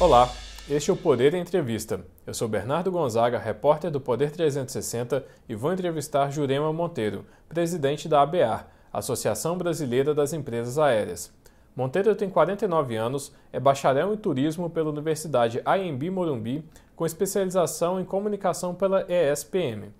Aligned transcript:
Olá, 0.00 0.32
este 0.70 0.90
é 0.90 0.92
o 0.92 0.96
Poder 0.96 1.34
Entrevista. 1.34 2.04
Eu 2.24 2.32
sou 2.32 2.46
Bernardo 2.46 2.88
Gonzaga, 2.88 3.36
repórter 3.36 3.90
do 3.90 4.00
Poder 4.00 4.30
360 4.30 5.26
e 5.48 5.56
vou 5.56 5.72
entrevistar 5.72 6.30
Jurema 6.30 6.72
Monteiro, 6.72 7.26
presidente 7.48 8.08
da 8.08 8.22
ABAR, 8.22 8.68
Associação 8.92 9.58
Brasileira 9.58 10.14
das 10.14 10.32
Empresas 10.32 10.78
Aéreas. 10.78 11.32
Monteiro 11.74 12.14
tem 12.14 12.30
49 12.30 12.94
anos, 12.94 13.32
é 13.52 13.58
bacharel 13.58 14.14
em 14.14 14.16
turismo 14.16 14.70
pela 14.70 14.90
Universidade 14.90 15.60
AMB 15.64 16.10
Morumbi, 16.10 16.64
com 16.94 17.04
especialização 17.04 18.00
em 18.00 18.04
comunicação 18.04 18.76
pela 18.76 19.04
ESPM. 19.08 19.92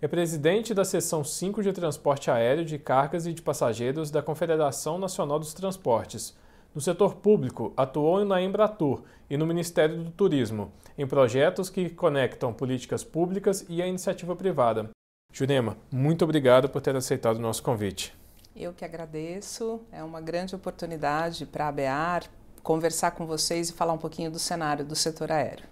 É 0.00 0.08
presidente 0.08 0.72
da 0.72 0.86
seção 0.86 1.22
5 1.22 1.62
de 1.62 1.70
transporte 1.74 2.30
aéreo 2.30 2.64
de 2.64 2.78
cargas 2.78 3.26
e 3.26 3.34
de 3.34 3.42
passageiros 3.42 4.10
da 4.10 4.22
Confederação 4.22 4.96
Nacional 4.96 5.38
dos 5.38 5.52
Transportes. 5.52 6.34
No 6.74 6.80
setor 6.80 7.14
público, 7.14 7.72
atuou 7.76 8.24
na 8.24 8.42
Embratur 8.42 9.02
e 9.30 9.36
no 9.36 9.46
Ministério 9.46 9.96
do 10.02 10.10
Turismo, 10.10 10.72
em 10.98 11.06
projetos 11.06 11.70
que 11.70 11.88
conectam 11.88 12.52
políticas 12.52 13.04
públicas 13.04 13.64
e 13.68 13.80
a 13.80 13.86
iniciativa 13.86 14.34
privada. 14.34 14.90
Jurema, 15.32 15.76
muito 15.90 16.24
obrigado 16.24 16.68
por 16.68 16.80
ter 16.80 16.96
aceitado 16.96 17.36
o 17.36 17.40
nosso 17.40 17.62
convite. 17.62 18.12
Eu 18.56 18.72
que 18.72 18.84
agradeço. 18.84 19.80
É 19.92 20.02
uma 20.02 20.20
grande 20.20 20.54
oportunidade 20.54 21.46
para 21.46 21.66
a 21.66 21.68
ABEAR 21.68 22.24
conversar 22.62 23.12
com 23.12 23.26
vocês 23.26 23.68
e 23.68 23.72
falar 23.72 23.92
um 23.92 23.98
pouquinho 23.98 24.30
do 24.30 24.38
cenário 24.38 24.84
do 24.84 24.96
setor 24.96 25.30
aéreo. 25.30 25.66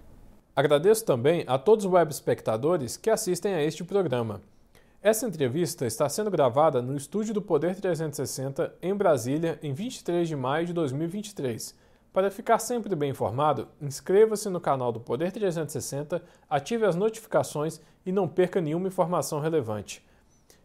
Agradeço 0.55 1.03
também 1.03 1.43
a 1.47 1.57
todos 1.57 1.83
os 1.83 1.91
web 1.91 2.11
espectadores 2.11 2.95
que 2.95 3.09
assistem 3.09 3.55
a 3.55 3.63
este 3.63 3.83
programa. 3.83 4.41
Essa 5.03 5.27
entrevista 5.27 5.85
está 5.85 6.07
sendo 6.07 6.31
gravada 6.31 6.81
no 6.81 6.95
estúdio 6.95 7.33
do 7.33 7.41
Poder 7.41 7.75
360 7.75 8.73
em 8.81 8.95
Brasília 8.95 9.59
em 9.61 9.73
23 9.73 10.25
de 10.25 10.33
maio 10.33 10.65
de 10.65 10.71
2023. 10.71 11.75
Para 12.13 12.31
ficar 12.31 12.57
sempre 12.57 12.95
bem 12.95 13.09
informado, 13.09 13.67
inscreva-se 13.81 14.47
no 14.47 14.61
canal 14.61 14.93
do 14.93 15.01
Poder 15.01 15.33
360, 15.33 16.23
ative 16.49 16.85
as 16.85 16.95
notificações 16.95 17.81
e 18.05 18.13
não 18.13 18.29
perca 18.29 18.61
nenhuma 18.61 18.87
informação 18.87 19.41
relevante. 19.41 20.01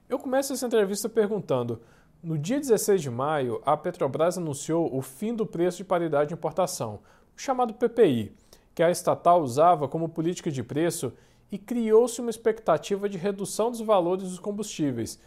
Eu 0.08 0.20
começo 0.20 0.52
essa 0.52 0.66
entrevista 0.66 1.08
perguntando: 1.08 1.82
no 2.22 2.38
dia 2.38 2.60
16 2.60 3.02
de 3.02 3.10
maio, 3.10 3.60
a 3.66 3.76
Petrobras 3.76 4.38
anunciou 4.38 4.96
o 4.96 5.02
fim 5.02 5.34
do 5.34 5.44
preço 5.44 5.78
de 5.78 5.84
paridade 5.84 6.28
de 6.28 6.34
importação, 6.34 7.00
o 7.36 7.40
chamado 7.40 7.74
PPI, 7.74 8.32
que 8.72 8.84
a 8.84 8.90
estatal 8.92 9.42
usava 9.42 9.88
como 9.88 10.08
política 10.08 10.48
de 10.48 10.62
preço 10.62 11.12
e 11.50 11.58
criou-se 11.58 12.20
uma 12.20 12.30
expectativa 12.30 13.08
de 13.08 13.16
redução 13.18 13.70
dos 13.70 13.80
valores 13.80 14.24
dos 14.24 14.38
combustíveis. 14.38 15.18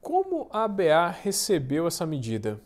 Como 0.00 0.48
a 0.50 0.64
ABA 0.64 1.08
recebeu 1.22 1.86
essa 1.86 2.04
medida? 2.04 2.60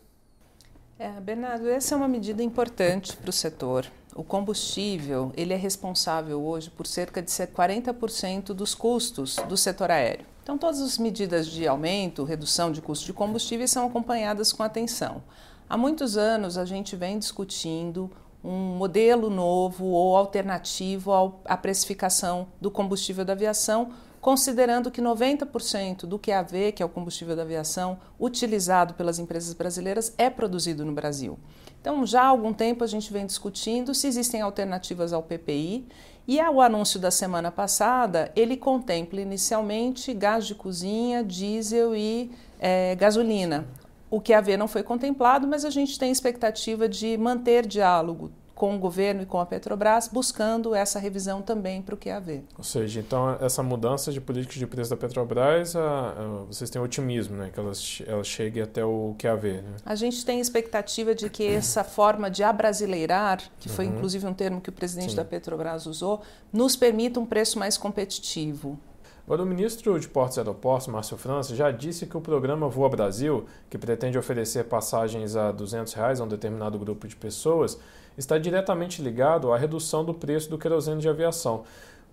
É, 0.97 1.11
Bernardo, 1.21 1.69
essa 1.69 1.93
é 1.93 1.97
uma 1.97 2.07
medida 2.07 2.41
importante 2.41 3.15
para 3.15 3.29
o 3.29 3.33
setor. 3.33 3.85
O 4.15 4.23
combustível 4.23 5.31
ele 5.37 5.53
é 5.53 5.55
responsável 5.55 6.43
hoje 6.43 6.71
por 6.71 6.87
cerca 6.87 7.21
de 7.21 7.29
40% 7.29 8.45
dos 8.45 8.73
custos 8.73 9.35
do 9.47 9.55
setor 9.55 9.91
aéreo. 9.91 10.25
Então, 10.41 10.57
todas 10.57 10.81
as 10.81 10.97
medidas 10.97 11.45
de 11.45 11.67
aumento, 11.67 12.23
redução 12.23 12.71
de 12.71 12.81
custo 12.81 13.05
de 13.05 13.13
combustíveis 13.13 13.69
são 13.69 13.85
acompanhadas 13.85 14.51
com 14.51 14.63
atenção. 14.63 15.21
Há 15.69 15.77
muitos 15.77 16.17
anos 16.17 16.57
a 16.57 16.65
gente 16.65 16.95
vem 16.95 17.19
discutindo 17.19 18.09
um 18.47 18.77
modelo 18.77 19.29
novo 19.29 19.85
ou 19.85 20.15
alternativo 20.15 21.11
à 21.43 21.57
precificação 21.57 22.47
do 22.61 22.71
combustível 22.71 23.25
da 23.25 23.33
aviação, 23.33 23.91
considerando 24.21 24.89
que 24.89 25.01
90% 25.01 26.05
do 26.05 26.17
QAV, 26.17 26.71
que 26.73 26.81
é 26.81 26.85
o 26.85 26.89
combustível 26.89 27.35
da 27.35 27.41
aviação, 27.41 27.99
utilizado 28.17 28.93
pelas 28.93 29.19
empresas 29.19 29.53
brasileiras, 29.53 30.13
é 30.17 30.29
produzido 30.29 30.85
no 30.85 30.93
Brasil. 30.93 31.37
Então, 31.81 32.05
já 32.05 32.23
há 32.23 32.27
algum 32.27 32.53
tempo 32.53 32.85
a 32.85 32.87
gente 32.87 33.11
vem 33.11 33.25
discutindo 33.25 33.93
se 33.93 34.07
existem 34.07 34.41
alternativas 34.41 35.11
ao 35.11 35.21
PPI 35.21 35.85
e 36.25 36.41
o 36.41 36.61
anúncio 36.61 36.99
da 36.99 37.11
semana 37.11 37.51
passada, 37.51 38.31
ele 38.35 38.55
contempla 38.55 39.21
inicialmente 39.21 40.13
gás 40.13 40.45
de 40.45 40.55
cozinha, 40.55 41.23
diesel 41.23 41.95
e 41.95 42.31
é, 42.59 42.95
gasolina. 42.95 43.67
O 44.09 44.21
que 44.21 44.33
haver 44.33 44.57
não 44.57 44.67
foi 44.67 44.83
contemplado, 44.83 45.47
mas 45.47 45.65
a 45.65 45.69
gente 45.69 45.97
tem 45.99 46.11
expectativa 46.11 46.87
de 46.87 47.17
manter 47.17 47.65
diálogo 47.65 48.31
com 48.57 48.75
o 48.75 48.79
governo 48.79 49.21
e 49.21 49.25
com 49.25 49.39
a 49.39 49.45
Petrobras, 49.45 50.09
buscando 50.11 50.73
essa 50.73 50.97
revisão 50.97 51.43
também 51.43 51.79
para 51.81 51.93
o 51.93 51.97
que 51.97 52.09
haver. 52.09 52.43
Ou 52.57 52.63
seja, 52.63 52.99
então 52.99 53.37
essa 53.39 53.61
mudança 53.61 54.11
de 54.11 54.19
política 54.19 54.57
de 54.57 54.65
preço 54.65 54.89
da 54.89 54.97
Petrobras, 54.97 55.75
a, 55.75 55.79
a, 55.81 56.43
vocês 56.47 56.67
têm 56.69 56.81
otimismo, 56.81 57.37
né, 57.37 57.51
que 57.53 57.59
ela, 57.59 57.71
ela 58.07 58.23
chegue 58.23 58.59
até 58.59 58.83
o 58.83 59.13
que 59.15 59.27
haver. 59.27 59.61
Né? 59.61 59.75
A 59.85 59.93
gente 59.93 60.25
tem 60.25 60.39
expectativa 60.39 61.13
de 61.13 61.29
que 61.29 61.45
essa 61.45 61.83
forma 61.83 62.31
de 62.31 62.43
abrasileirar, 62.43 63.43
que 63.59 63.69
foi 63.69 63.85
uhum. 63.85 63.93
inclusive 63.93 64.25
um 64.25 64.33
termo 64.33 64.59
que 64.59 64.69
o 64.69 64.73
presidente 64.73 65.11
Sim. 65.11 65.17
da 65.17 65.23
Petrobras 65.23 65.85
usou, 65.85 66.23
nos 66.51 66.75
permita 66.75 67.19
um 67.19 67.27
preço 67.27 67.59
mais 67.59 67.77
competitivo. 67.77 68.79
Agora, 69.27 69.43
o 69.43 69.45
ministro 69.45 69.99
de 69.99 70.07
Portos 70.07 70.37
e 70.37 70.39
Aeroportos, 70.39 70.87
Márcio 70.87 71.17
França, 71.17 71.53
já 71.53 71.69
disse 71.69 72.07
que 72.07 72.15
o 72.15 72.21
programa 72.21 72.69
Voa 72.69 72.87
Brasil, 72.87 73.45
que 73.69 73.77
pretende 73.77 74.17
oferecer 74.17 74.63
passagens 74.63 75.35
a 75.35 75.51
200 75.51 75.91
reais 75.91 76.21
a 76.21 76.23
um 76.23 76.29
determinado 76.29 76.79
grupo 76.79 77.05
de 77.09 77.13
pessoas, 77.13 77.77
está 78.17 78.37
diretamente 78.37 79.01
ligado 79.01 79.51
à 79.51 79.57
redução 79.57 80.05
do 80.05 80.13
preço 80.13 80.49
do 80.49 80.57
querosene 80.57 81.01
de 81.01 81.09
aviação. 81.09 81.65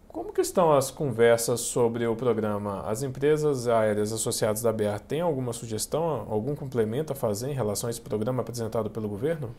Como 0.09 0.33
que 0.33 0.41
estão 0.41 0.73
as 0.73 0.91
conversas 0.91 1.61
sobre 1.61 2.05
o 2.05 2.17
programa? 2.17 2.81
As 2.81 3.05
empresas 3.05 3.69
aéreas 3.69 4.13
associadas 4.13 4.61
da 4.61 4.73
BR 4.73 4.99
têm 5.07 5.21
alguma 5.21 5.53
sugestão, 5.53 6.27
algum 6.29 6.57
complemento 6.57 7.13
a 7.13 7.17
fazer 7.17 7.49
em 7.49 7.55
relação 7.55 7.87
a 7.87 7.93
esse 7.93 8.01
programa 8.01 8.43
apresentado 8.43 8.91
pelo 8.91 9.09
governo? 9.09 9.55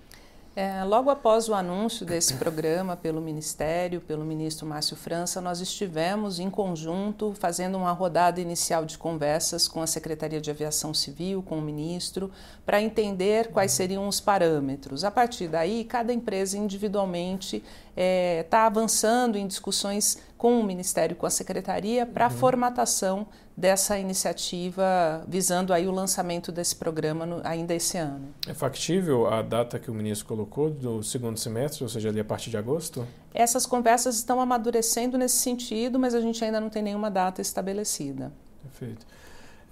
É, 0.58 0.86
logo 0.86 1.10
após 1.10 1.50
o 1.50 1.54
anúncio 1.54 2.06
desse 2.06 2.36
programa 2.36 2.96
pelo 2.96 3.20
Ministério, 3.20 4.00
pelo 4.00 4.24
ministro 4.24 4.66
Márcio 4.66 4.96
França, 4.96 5.42
nós 5.42 5.60
estivemos 5.60 6.40
em 6.40 6.50
conjunto 6.50 7.34
fazendo 7.38 7.78
uma 7.78 7.92
rodada 7.92 8.40
inicial 8.40 8.86
de 8.86 8.98
conversas 8.98 9.68
com 9.68 9.82
a 9.82 9.88
Secretaria 9.88 10.40
de 10.40 10.50
Aviação 10.50 10.94
Civil, 10.94 11.44
com 11.44 11.58
o 11.58 11.62
ministro, 11.62 12.32
para 12.66 12.82
entender 12.82 13.52
quais 13.52 13.74
seriam 13.74 14.08
os 14.08 14.22
parâmetros. 14.22 15.04
A 15.04 15.12
partir 15.12 15.50
daí, 15.50 15.84
cada 15.84 16.14
empresa 16.14 16.58
individualmente 16.58 17.58
está 17.58 17.66
é, 17.98 18.44
tá 18.44 18.66
avançando 18.66 19.38
em 19.38 19.46
discussões 19.46 20.20
com 20.46 20.60
o 20.60 20.64
Ministério, 20.64 21.16
com 21.16 21.26
a 21.26 21.30
Secretaria, 21.32 22.06
para 22.06 22.28
a 22.28 22.30
uhum. 22.30 22.36
formatação 22.36 23.26
dessa 23.58 23.98
iniciativa, 23.98 25.26
visando 25.28 25.74
aí 25.74 25.88
o 25.88 25.92
lançamento 25.92 26.52
desse 26.52 26.76
programa 26.76 27.26
no, 27.26 27.42
ainda 27.44 27.74
esse 27.74 27.98
ano. 27.98 28.28
É 28.48 28.54
factível 28.54 29.26
a 29.26 29.42
data 29.42 29.80
que 29.80 29.90
o 29.90 29.94
ministro 29.96 30.28
colocou 30.28 30.70
do 30.70 31.02
segundo 31.02 31.40
semestre, 31.40 31.84
ou 31.84 31.90
seja, 31.90 32.10
ali 32.10 32.20
a 32.20 32.24
partir 32.24 32.52
de 32.52 32.58
agosto? 32.58 33.08
Essas 33.34 33.66
conversas 33.66 34.18
estão 34.18 34.40
amadurecendo 34.40 35.18
nesse 35.18 35.38
sentido, 35.38 35.98
mas 35.98 36.14
a 36.14 36.22
gente 36.22 36.46
ainda 36.46 36.60
não 36.60 36.70
tem 36.70 36.84
nenhuma 36.84 37.10
data 37.10 37.42
estabelecida. 37.42 38.32
Perfeito. 38.62 39.04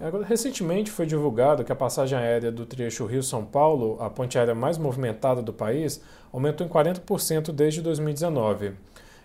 Agora, 0.00 0.24
recentemente 0.24 0.90
foi 0.90 1.06
divulgado 1.06 1.62
que 1.62 1.70
a 1.70 1.76
passagem 1.76 2.18
aérea 2.18 2.50
do 2.50 2.66
trecho 2.66 3.06
Rio-São 3.06 3.44
Paulo, 3.44 3.96
a 4.00 4.10
ponte 4.10 4.36
aérea 4.36 4.56
mais 4.56 4.76
movimentada 4.76 5.40
do 5.40 5.52
país, 5.52 6.00
aumentou 6.32 6.66
em 6.66 6.68
40% 6.68 7.52
desde 7.52 7.80
2019. 7.80 8.72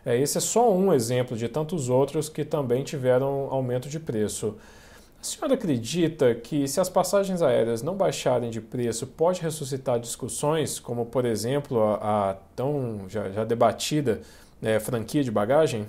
É, 0.05 0.17
esse 0.17 0.37
é 0.37 0.41
só 0.41 0.71
um 0.71 0.93
exemplo 0.93 1.37
de 1.37 1.47
tantos 1.47 1.89
outros 1.89 2.29
que 2.29 2.45
também 2.45 2.83
tiveram 2.83 3.47
aumento 3.51 3.89
de 3.89 3.99
preço. 3.99 4.55
A 5.21 5.23
senhora 5.23 5.55
acredita 5.55 6.33
que 6.33 6.65
se 6.67 6.79
as 6.79 6.87
passagens 6.87 7.41
aéreas 7.41 7.81
não 7.81 7.95
baixarem 7.95 8.49
de 8.49 8.61
preço, 8.61 9.05
pode 9.05 9.41
ressuscitar 9.41 9.99
discussões, 9.99 10.79
como 10.79 11.05
por 11.05 11.25
exemplo 11.25 11.83
a, 11.83 12.31
a 12.31 12.33
tão 12.55 13.01
já, 13.09 13.29
já 13.29 13.43
debatida 13.43 14.21
é, 14.61 14.79
franquia 14.79 15.23
de 15.23 15.29
bagagem? 15.29 15.85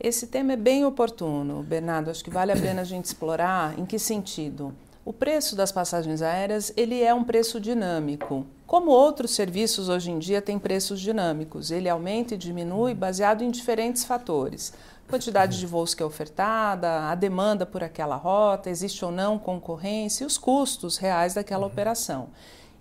Esse 0.00 0.26
tema 0.26 0.52
é 0.52 0.56
bem 0.56 0.84
oportuno, 0.84 1.62
Bernardo. 1.62 2.10
Acho 2.10 2.22
que 2.22 2.30
vale 2.30 2.52
a 2.52 2.56
pena 2.56 2.82
a 2.82 2.84
gente 2.84 3.04
explorar. 3.04 3.78
Em 3.78 3.84
que 3.84 3.98
sentido? 3.98 4.72
O 5.04 5.12
preço 5.12 5.56
das 5.56 5.72
passagens 5.72 6.20
aéreas 6.20 6.72
ele 6.76 7.02
é 7.02 7.14
um 7.14 7.24
preço 7.24 7.60
dinâmico. 7.60 8.44
Como 8.68 8.90
outros 8.90 9.30
serviços 9.30 9.88
hoje 9.88 10.10
em 10.10 10.18
dia 10.18 10.42
têm 10.42 10.58
preços 10.58 11.00
dinâmicos, 11.00 11.70
ele 11.70 11.88
aumenta 11.88 12.34
e 12.34 12.36
diminui 12.36 12.92
baseado 12.92 13.42
em 13.42 13.50
diferentes 13.50 14.04
fatores. 14.04 14.74
Quantidade 15.08 15.58
de 15.58 15.66
voos 15.66 15.94
que 15.94 16.02
é 16.02 16.06
ofertada, 16.06 17.08
a 17.08 17.14
demanda 17.14 17.64
por 17.64 17.82
aquela 17.82 18.14
rota, 18.14 18.68
existe 18.68 19.02
ou 19.02 19.10
não 19.10 19.38
concorrência 19.38 20.22
e 20.22 20.26
os 20.26 20.36
custos 20.36 20.98
reais 20.98 21.32
daquela 21.32 21.66
operação. 21.66 22.28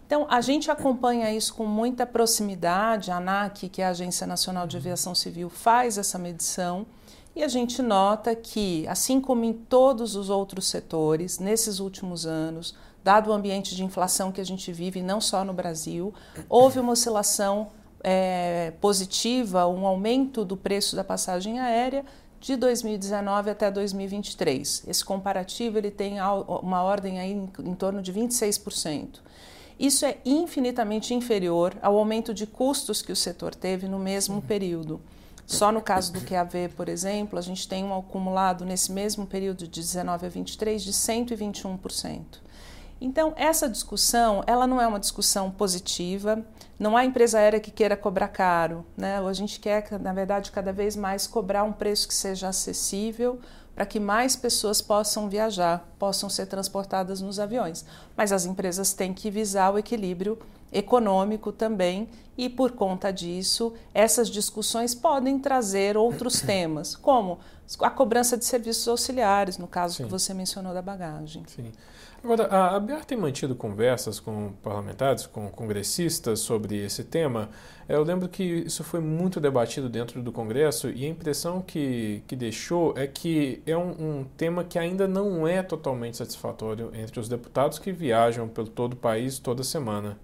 Então, 0.06 0.28
a 0.30 0.42
gente 0.42 0.70
acompanha 0.70 1.34
isso 1.34 1.54
com 1.54 1.66
muita 1.66 2.06
proximidade. 2.06 3.10
A 3.10 3.16
ANAC, 3.16 3.70
que 3.70 3.82
é 3.82 3.86
a 3.86 3.92
Agência 3.92 4.28
Nacional 4.28 4.68
de 4.68 4.76
Aviação 4.76 5.16
Civil, 5.16 5.50
faz 5.50 5.98
essa 5.98 6.20
medição 6.20 6.86
e 7.34 7.42
a 7.42 7.48
gente 7.48 7.82
nota 7.82 8.36
que, 8.36 8.86
assim 8.90 9.22
como 9.22 9.46
em 9.46 9.54
todos 9.54 10.18
os 10.18 10.30
outros 10.30 10.68
setores, 10.68 11.40
nesses 11.40 11.80
últimos 11.80 12.26
anos, 12.26 12.76
dado 13.04 13.30
o 13.30 13.34
ambiente 13.34 13.76
de 13.76 13.84
inflação 13.84 14.32
que 14.32 14.42
a 14.42 14.46
gente 14.46 14.72
vive, 14.72 15.02
não 15.02 15.22
só 15.22 15.44
no 15.44 15.54
Brasil, 15.54 16.14
houve 16.50 16.80
uma 16.80 16.94
oscilação 16.94 17.70
é, 18.04 18.74
positiva, 18.82 19.68
um 19.68 19.86
aumento 19.86 20.44
do 20.46 20.56
preço 20.56 20.96
da 20.96 21.04
passagem 21.04 21.60
aérea 21.60 22.06
de 22.40 22.56
2019 22.56 23.50
até 23.50 23.72
2023. 23.72 24.84
Esse 24.88 25.04
comparativo 25.04 25.78
ele 25.78 25.92
tem 25.92 26.18
uma 26.20 26.84
ordem 26.84 27.20
aí 27.20 27.32
em, 27.32 27.50
em 27.66 27.76
torno 27.76 28.02
de 28.02 28.14
26%. 28.14 29.20
Isso 29.80 30.06
é 30.06 30.18
infinitamente 30.26 31.14
inferior 31.14 31.76
ao 31.82 31.98
aumento 31.98 32.34
de 32.34 32.48
custos 32.48 33.02
que 33.02 33.12
o 33.12 33.16
setor 33.16 33.54
teve 33.54 33.88
no 33.88 34.00
mesmo 34.00 34.42
período. 34.42 35.00
Só 35.46 35.72
no 35.72 35.82
caso 35.82 36.12
do 36.12 36.20
QAV, 36.20 36.70
por 36.76 36.90
exemplo, 36.90 37.40
a 37.40 37.42
gente 37.42 37.68
tem 37.68 37.84
um 37.84 37.98
acumulado 37.98 38.66
nesse 38.66 38.92
mesmo 38.92 39.26
período 39.26 39.68
de 39.68 39.80
19 39.82 40.26
a 40.26 40.30
23 40.30 40.84
de 40.84 40.92
121%. 40.92 42.22
Então, 43.00 43.34
essa 43.36 43.70
discussão, 43.70 44.44
ela 44.48 44.66
não 44.66 44.82
é 44.82 44.88
uma 44.88 45.00
discussão 45.00 45.52
positiva, 45.52 46.44
não 46.80 46.98
há 46.98 47.06
empresa 47.06 47.38
aérea 47.38 47.60
que 47.60 47.72
queira 47.72 47.96
cobrar 47.96 48.28
caro, 48.28 48.86
né? 48.96 49.20
A 49.20 49.34
gente 49.34 49.60
quer, 49.60 50.00
na 50.00 50.14
verdade, 50.14 50.52
cada 50.52 50.74
vez 50.74 50.96
mais 50.96 51.28
cobrar 51.28 51.64
um 51.64 51.72
preço 51.72 52.08
que 52.08 52.14
seja 52.14 52.48
acessível 52.48 53.40
para 53.76 53.86
que 53.86 54.00
mais 54.00 54.36
pessoas 54.36 54.82
possam 54.82 55.30
viajar, 55.30 55.88
possam 56.00 56.28
ser 56.28 56.48
transportadas 56.48 57.22
nos 57.22 57.40
aviões. 57.40 57.86
Mas 58.16 58.32
as 58.32 58.46
empresas 58.46 58.94
têm 58.94 59.14
que 59.14 59.30
visar 59.30 59.72
o 59.72 59.78
equilíbrio 59.78 60.40
econômico 60.72 61.52
também, 61.52 62.08
e 62.38 62.48
por 62.50 62.72
conta 62.72 63.12
disso, 63.12 63.74
essas 63.94 64.30
discussões 64.30 64.94
podem 64.94 65.40
trazer 65.40 65.98
outros 65.98 66.40
temas, 66.42 66.96
como 66.96 67.40
a 67.82 67.90
cobrança 67.90 68.38
de 68.38 68.46
serviços 68.46 68.88
auxiliares, 68.88 69.58
no 69.58 69.68
caso 69.68 69.96
Sim. 69.96 70.04
que 70.04 70.10
você 70.10 70.34
mencionou 70.34 70.74
da 70.74 70.82
bagagem. 70.82 71.44
Sim. 71.48 71.72
Agora, 72.24 72.48
a 72.48 72.76
ABR 72.76 73.06
tem 73.06 73.18
mantido 73.18 73.56
conversas 73.56 74.20
com 74.20 74.52
parlamentares, 74.64 75.28
com 75.28 75.50
congressistas 75.50 76.40
sobre 76.40 76.76
esse 76.84 77.04
tema. 77.04 77.50
Eu 77.88 78.04
lembro 78.04 78.28
que 78.28 78.44
isso 78.44 78.84
foi 78.84 79.00
muito 79.00 79.40
debatido 79.40 79.88
dentro 79.88 80.22
do 80.22 80.32
Congresso 80.32 80.90
e 80.90 81.06
a 81.06 81.10
impressão 81.10 81.62
que, 81.62 82.24
que 82.28 82.36
deixou 82.36 82.94
é 82.98 83.06
que 83.06 83.62
é 83.66 83.78
um, 83.78 84.20
um 84.20 84.26
tema 84.36 84.64
que 84.64 84.80
ainda 84.80 85.08
não 85.08 85.48
é 85.48 85.62
totalmente 85.62 86.18
satisfatório 86.18 86.92
entre 86.94 87.20
os 87.20 87.30
deputados 87.30 87.78
que 87.78 87.92
viajam 87.92 88.48
pelo 88.48 88.68
todo 88.68 88.94
o 88.94 88.98
país 88.98 89.38
toda 89.40 89.64
semana. 89.64 90.18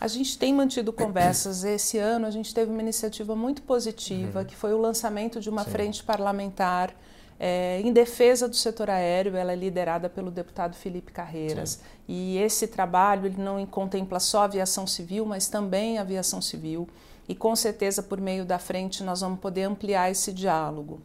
A 0.00 0.08
gente 0.08 0.38
tem 0.38 0.54
mantido 0.54 0.92
conversas. 0.92 1.62
Esse 1.62 1.98
ano 1.98 2.26
a 2.26 2.30
gente 2.30 2.54
teve 2.54 2.70
uma 2.70 2.80
iniciativa 2.80 3.36
muito 3.36 3.60
positiva, 3.62 4.40
uhum. 4.40 4.44
que 4.46 4.56
foi 4.56 4.72
o 4.72 4.80
lançamento 4.80 5.38
de 5.40 5.50
uma 5.50 5.64
Sim. 5.64 5.70
frente 5.70 6.02
parlamentar 6.02 6.94
é, 7.42 7.80
em 7.80 7.90
defesa 7.90 8.46
do 8.46 8.54
setor 8.54 8.90
aéreo, 8.90 9.34
ela 9.34 9.52
é 9.52 9.56
liderada 9.56 10.10
pelo 10.10 10.30
deputado 10.30 10.76
Felipe 10.76 11.10
Carreiras. 11.10 11.70
Sim. 11.70 11.80
E 12.06 12.38
esse 12.38 12.66
trabalho 12.66 13.24
ele 13.24 13.40
não 13.40 13.64
contempla 13.64 14.20
só 14.20 14.42
a 14.42 14.44
aviação 14.44 14.86
civil, 14.86 15.24
mas 15.24 15.48
também 15.48 15.96
a 15.96 16.02
aviação 16.02 16.42
civil. 16.42 16.86
E 17.26 17.34
com 17.34 17.56
certeza, 17.56 18.02
por 18.02 18.20
meio 18.20 18.44
da 18.44 18.58
frente, 18.58 19.02
nós 19.02 19.22
vamos 19.22 19.40
poder 19.40 19.62
ampliar 19.62 20.10
esse 20.10 20.34
diálogo. 20.34 21.00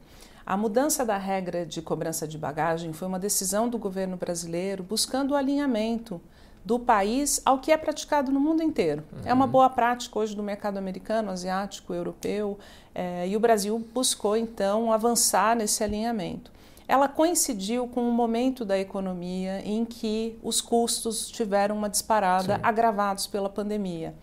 A 0.45 0.57
mudança 0.57 1.05
da 1.05 1.17
regra 1.17 1.65
de 1.65 1.81
cobrança 1.81 2.27
de 2.27 2.37
bagagem 2.37 2.91
foi 2.91 3.07
uma 3.07 3.17
decisão 3.17 3.69
do 3.69 3.77
governo 3.77 4.17
brasileiro 4.17 4.83
buscando 4.83 5.31
o 5.31 5.35
alinhamento 5.35 6.21
do 6.65 6.79
país 6.79 7.39
ao 7.45 7.59
que 7.59 7.71
é 7.71 7.77
praticado 7.77 8.31
no 8.31 8.39
mundo 8.39 8.63
inteiro. 8.63 9.03
Uhum. 9.13 9.21
É 9.23 9.33
uma 9.33 9.45
uhum. 9.45 9.51
boa 9.51 9.69
prática 9.69 10.17
hoje 10.17 10.35
do 10.35 10.41
mercado 10.41 10.77
americano, 10.77 11.29
asiático, 11.29 11.93
europeu, 11.93 12.57
é, 12.93 13.27
e 13.27 13.37
o 13.37 13.39
Brasil 13.39 13.79
buscou 13.93 14.35
então 14.35 14.91
avançar 14.91 15.55
nesse 15.55 15.83
alinhamento. 15.83 16.51
Ela 16.87 17.07
coincidiu 17.07 17.87
com 17.87 18.01
um 18.01 18.11
momento 18.11 18.65
da 18.65 18.77
economia 18.79 19.61
em 19.63 19.85
que 19.85 20.37
os 20.41 20.59
custos 20.59 21.27
tiveram 21.29 21.77
uma 21.77 21.89
disparada, 21.89 22.55
Sim. 22.55 22.59
agravados 22.63 23.27
pela 23.27 23.49
pandemia. 23.49 24.15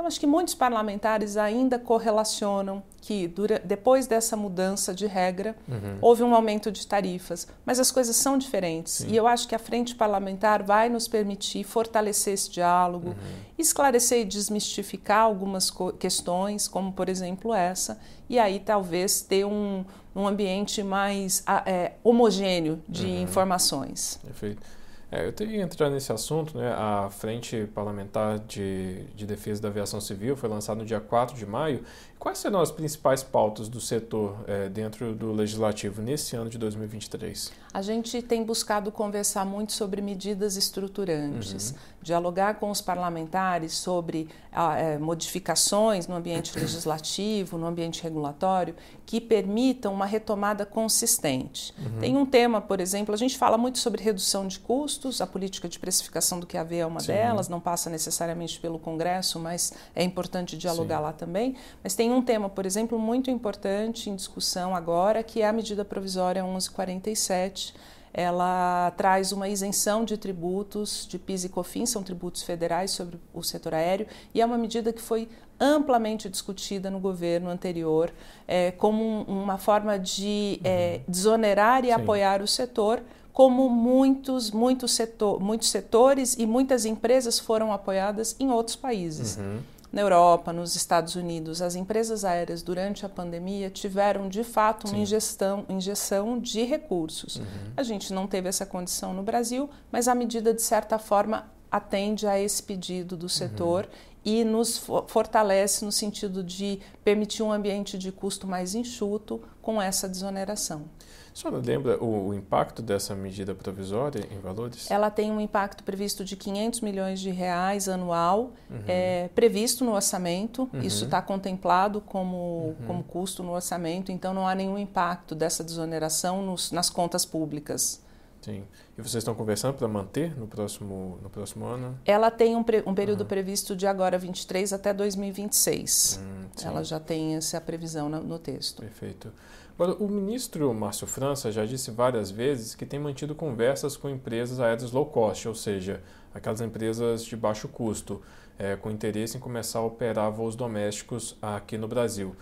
Então, 0.00 0.06
acho 0.06 0.18
que 0.18 0.26
muitos 0.26 0.54
parlamentares 0.54 1.36
ainda 1.36 1.78
correlacionam 1.78 2.82
que 3.02 3.28
dura, 3.28 3.60
depois 3.62 4.06
dessa 4.06 4.34
mudança 4.34 4.94
de 4.94 5.06
regra 5.06 5.54
uhum. 5.68 5.98
houve 6.00 6.22
um 6.22 6.34
aumento 6.34 6.72
de 6.72 6.86
tarifas, 6.86 7.46
mas 7.66 7.78
as 7.78 7.90
coisas 7.90 8.16
são 8.16 8.38
diferentes 8.38 8.94
Sim. 8.94 9.08
e 9.10 9.16
eu 9.16 9.26
acho 9.26 9.46
que 9.46 9.54
a 9.54 9.58
frente 9.58 9.94
parlamentar 9.94 10.62
vai 10.62 10.88
nos 10.88 11.06
permitir 11.06 11.64
fortalecer 11.64 12.32
esse 12.32 12.50
diálogo, 12.50 13.08
uhum. 13.08 13.14
esclarecer 13.58 14.20
e 14.20 14.24
desmistificar 14.24 15.20
algumas 15.20 15.70
questões, 15.98 16.66
como 16.66 16.94
por 16.94 17.10
exemplo 17.10 17.52
essa, 17.52 18.00
e 18.26 18.38
aí 18.38 18.58
talvez 18.58 19.20
ter 19.20 19.44
um, 19.44 19.84
um 20.16 20.26
ambiente 20.26 20.82
mais 20.82 21.44
é, 21.66 21.92
homogêneo 22.02 22.82
de 22.88 23.04
uhum. 23.04 23.20
informações. 23.20 24.18
Perfeito. 24.24 24.79
É, 25.12 25.26
eu 25.26 25.32
teria 25.32 25.56
que 25.56 25.60
entrar 25.60 25.90
nesse 25.90 26.12
assunto, 26.12 26.56
né? 26.56 26.72
A 26.72 27.10
Frente 27.10 27.68
Parlamentar 27.74 28.38
de, 28.38 29.04
de 29.16 29.26
Defesa 29.26 29.60
da 29.60 29.68
Aviação 29.68 30.00
Civil 30.00 30.36
foi 30.36 30.48
lançada 30.48 30.78
no 30.78 30.86
dia 30.86 31.00
4 31.00 31.36
de 31.36 31.44
maio. 31.44 31.82
Quais 32.20 32.36
serão 32.36 32.60
as 32.60 32.70
principais 32.70 33.22
pautas 33.22 33.66
do 33.66 33.80
setor 33.80 34.36
é, 34.46 34.68
dentro 34.68 35.14
do 35.14 35.32
Legislativo 35.32 36.02
nesse 36.02 36.36
ano 36.36 36.50
de 36.50 36.58
2023? 36.58 37.50
A 37.72 37.80
gente 37.80 38.20
tem 38.20 38.44
buscado 38.44 38.92
conversar 38.92 39.46
muito 39.46 39.72
sobre 39.72 40.02
medidas 40.02 40.54
estruturantes, 40.54 41.70
uhum. 41.70 41.76
dialogar 42.02 42.56
com 42.56 42.70
os 42.70 42.82
parlamentares 42.82 43.72
sobre 43.72 44.28
ah, 44.52 44.76
é, 44.76 44.98
modificações 44.98 46.06
no 46.06 46.14
ambiente 46.14 46.52
legislativo, 46.60 47.56
no 47.56 47.66
ambiente 47.66 48.02
regulatório, 48.02 48.74
que 49.06 49.18
permitam 49.18 49.94
uma 49.94 50.04
retomada 50.04 50.66
consistente. 50.66 51.72
Uhum. 51.78 52.00
Tem 52.00 52.16
um 52.16 52.26
tema, 52.26 52.60
por 52.60 52.80
exemplo, 52.80 53.14
a 53.14 53.18
gente 53.18 53.38
fala 53.38 53.56
muito 53.56 53.78
sobre 53.78 54.02
redução 54.02 54.46
de 54.46 54.58
custos, 54.58 55.22
a 55.22 55.26
política 55.26 55.68
de 55.68 55.78
precificação 55.78 56.38
do 56.38 56.46
QAV 56.46 56.72
é 56.74 56.86
uma 56.86 57.00
Sim. 57.00 57.08
delas, 57.08 57.48
não 57.48 57.60
passa 57.60 57.88
necessariamente 57.88 58.60
pelo 58.60 58.78
Congresso, 58.78 59.38
mas 59.38 59.72
é 59.94 60.04
importante 60.04 60.56
dialogar 60.56 60.98
Sim. 60.98 61.02
lá 61.02 61.12
também. 61.12 61.56
Mas 61.82 61.94
tem 61.94 62.09
um 62.12 62.22
tema, 62.22 62.48
por 62.48 62.66
exemplo, 62.66 62.98
muito 62.98 63.30
importante 63.30 64.10
em 64.10 64.16
discussão 64.16 64.74
agora, 64.74 65.22
que 65.22 65.42
é 65.42 65.48
a 65.48 65.52
medida 65.52 65.84
provisória 65.84 66.42
1147 66.42 67.74
ela 68.12 68.92
traz 68.96 69.32
uma 69.32 69.48
isenção 69.48 70.04
de 70.04 70.16
tributos 70.16 71.06
de 71.08 71.18
PIS 71.18 71.44
e 71.44 71.48
COFINS, 71.48 71.90
são 71.90 72.02
tributos 72.02 72.42
federais 72.42 72.90
sobre 72.90 73.18
o 73.32 73.42
setor 73.42 73.74
aéreo, 73.74 74.06
e 74.34 74.40
é 74.40 74.46
uma 74.46 74.58
medida 74.58 74.92
que 74.92 75.00
foi 75.00 75.28
amplamente 75.58 76.28
discutida 76.28 76.90
no 76.90 76.98
governo 76.98 77.50
anterior 77.50 78.10
é, 78.48 78.70
como 78.72 79.04
um, 79.04 79.42
uma 79.42 79.58
forma 79.58 79.98
de 79.98 80.60
é, 80.64 80.96
uhum. 80.96 81.12
desonerar 81.12 81.84
e 81.84 81.88
Sim. 81.88 81.92
apoiar 81.92 82.42
o 82.42 82.48
setor, 82.48 83.02
como 83.32 83.68
muitos, 83.68 84.50
muitos, 84.50 84.90
setor, 84.92 85.38
muitos 85.38 85.68
setores 85.68 86.36
e 86.36 86.46
muitas 86.46 86.84
empresas 86.84 87.38
foram 87.38 87.72
apoiadas 87.72 88.34
em 88.40 88.50
outros 88.50 88.74
países. 88.74 89.36
Uhum 89.36 89.60
na 89.92 90.00
Europa, 90.02 90.52
nos 90.52 90.76
Estados 90.76 91.16
Unidos, 91.16 91.60
as 91.60 91.74
empresas 91.74 92.24
aéreas 92.24 92.62
durante 92.62 93.04
a 93.04 93.08
pandemia 93.08 93.68
tiveram 93.70 94.28
de 94.28 94.44
fato 94.44 94.86
uma 94.86 94.98
ingestão, 94.98 95.64
injeção 95.68 96.38
de 96.38 96.62
recursos. 96.62 97.36
Uhum. 97.36 97.72
A 97.76 97.82
gente 97.82 98.12
não 98.12 98.26
teve 98.26 98.48
essa 98.48 98.64
condição 98.64 99.12
no 99.12 99.22
Brasil, 99.22 99.68
mas 99.90 100.06
a 100.06 100.14
medida 100.14 100.54
de 100.54 100.62
certa 100.62 100.98
forma 100.98 101.50
atende 101.70 102.26
a 102.26 102.38
esse 102.38 102.62
pedido 102.62 103.16
do 103.16 103.28
setor 103.28 103.84
uhum. 103.84 103.90
E 104.24 104.44
nos 104.44 104.78
fortalece 105.06 105.84
no 105.84 105.92
sentido 105.92 106.42
de 106.42 106.80
permitir 107.02 107.42
um 107.42 107.52
ambiente 107.52 107.96
de 107.96 108.12
custo 108.12 108.46
mais 108.46 108.74
enxuto 108.74 109.40
com 109.62 109.80
essa 109.80 110.08
desoneração. 110.08 110.84
A 111.32 111.36
senhora 111.36 111.62
lembra 111.64 112.02
o, 112.02 112.28
o, 112.28 112.34
impacto 112.34 112.82
dessa 112.82 113.14
medida 113.14 113.54
provisória 113.54 114.26
em 114.32 114.40
valores? 114.40 114.90
Ela 114.90 115.10
tem 115.10 115.30
um 115.30 115.40
impacto 115.40 115.84
previsto 115.84 116.24
de 116.24 116.36
500 116.36 116.80
milhões 116.80 117.20
de 117.20 117.30
reais 117.30 117.88
anual, 117.88 118.52
uhum. 118.68 118.82
é, 118.86 119.28
previsto 119.34 119.84
no 119.84 119.94
orçamento. 119.94 120.68
Uhum. 120.72 120.80
Isso 120.80 121.04
está 121.04 121.22
contemplado 121.22 122.00
como, 122.00 122.36
uhum. 122.36 122.86
como 122.86 123.04
custo 123.04 123.44
no 123.44 123.52
orçamento, 123.52 124.10
então 124.10 124.34
não 124.34 124.46
há 124.46 124.54
nenhum 124.54 124.76
impacto 124.76 125.34
dessa 125.34 125.62
desoneração 125.62 126.42
nos, 126.42 126.72
nas 126.72 126.90
contas 126.90 127.24
públicas. 127.24 128.02
Sim. 128.40 128.64
E 128.96 129.02
vocês 129.02 129.16
estão 129.16 129.34
conversando 129.34 129.74
para 129.74 129.86
manter 129.86 130.36
no 130.38 130.46
próximo, 130.46 131.18
no 131.22 131.28
próximo 131.28 131.66
ano? 131.66 131.98
Ela 132.04 132.30
tem 132.30 132.56
um, 132.56 132.64
um 132.86 132.94
período 132.94 133.26
previsto 133.26 133.76
de 133.76 133.86
agora 133.86 134.18
23 134.18 134.72
até 134.72 134.92
2026. 134.94 136.20
Hum, 136.22 136.46
Ela 136.64 136.82
já 136.82 136.98
tem 136.98 137.36
essa 137.36 137.60
previsão 137.60 138.08
no, 138.08 138.22
no 138.22 138.38
texto. 138.38 138.80
Perfeito. 138.80 139.32
Agora, 139.78 139.94
o 139.94 140.08
ministro 140.08 140.72
Márcio 140.74 141.06
França 141.06 141.50
já 141.50 141.64
disse 141.64 141.90
várias 141.90 142.30
vezes 142.30 142.74
que 142.74 142.84
tem 142.84 143.00
mantido 143.00 143.34
conversas 143.34 143.96
com 143.96 144.10
empresas 144.10 144.60
aéreas 144.60 144.92
low 144.92 145.06
cost, 145.06 145.48
ou 145.48 145.54
seja, 145.54 146.02
aquelas 146.34 146.60
empresas 146.60 147.24
de 147.24 147.34
baixo 147.34 147.66
custo, 147.66 148.20
é, 148.58 148.76
com 148.76 148.90
interesse 148.90 149.38
em 149.38 149.40
começar 149.40 149.78
a 149.78 149.82
operar 149.82 150.30
voos 150.30 150.54
domésticos 150.54 151.34
aqui 151.40 151.78
no 151.78 151.88
Brasil. 151.88 152.36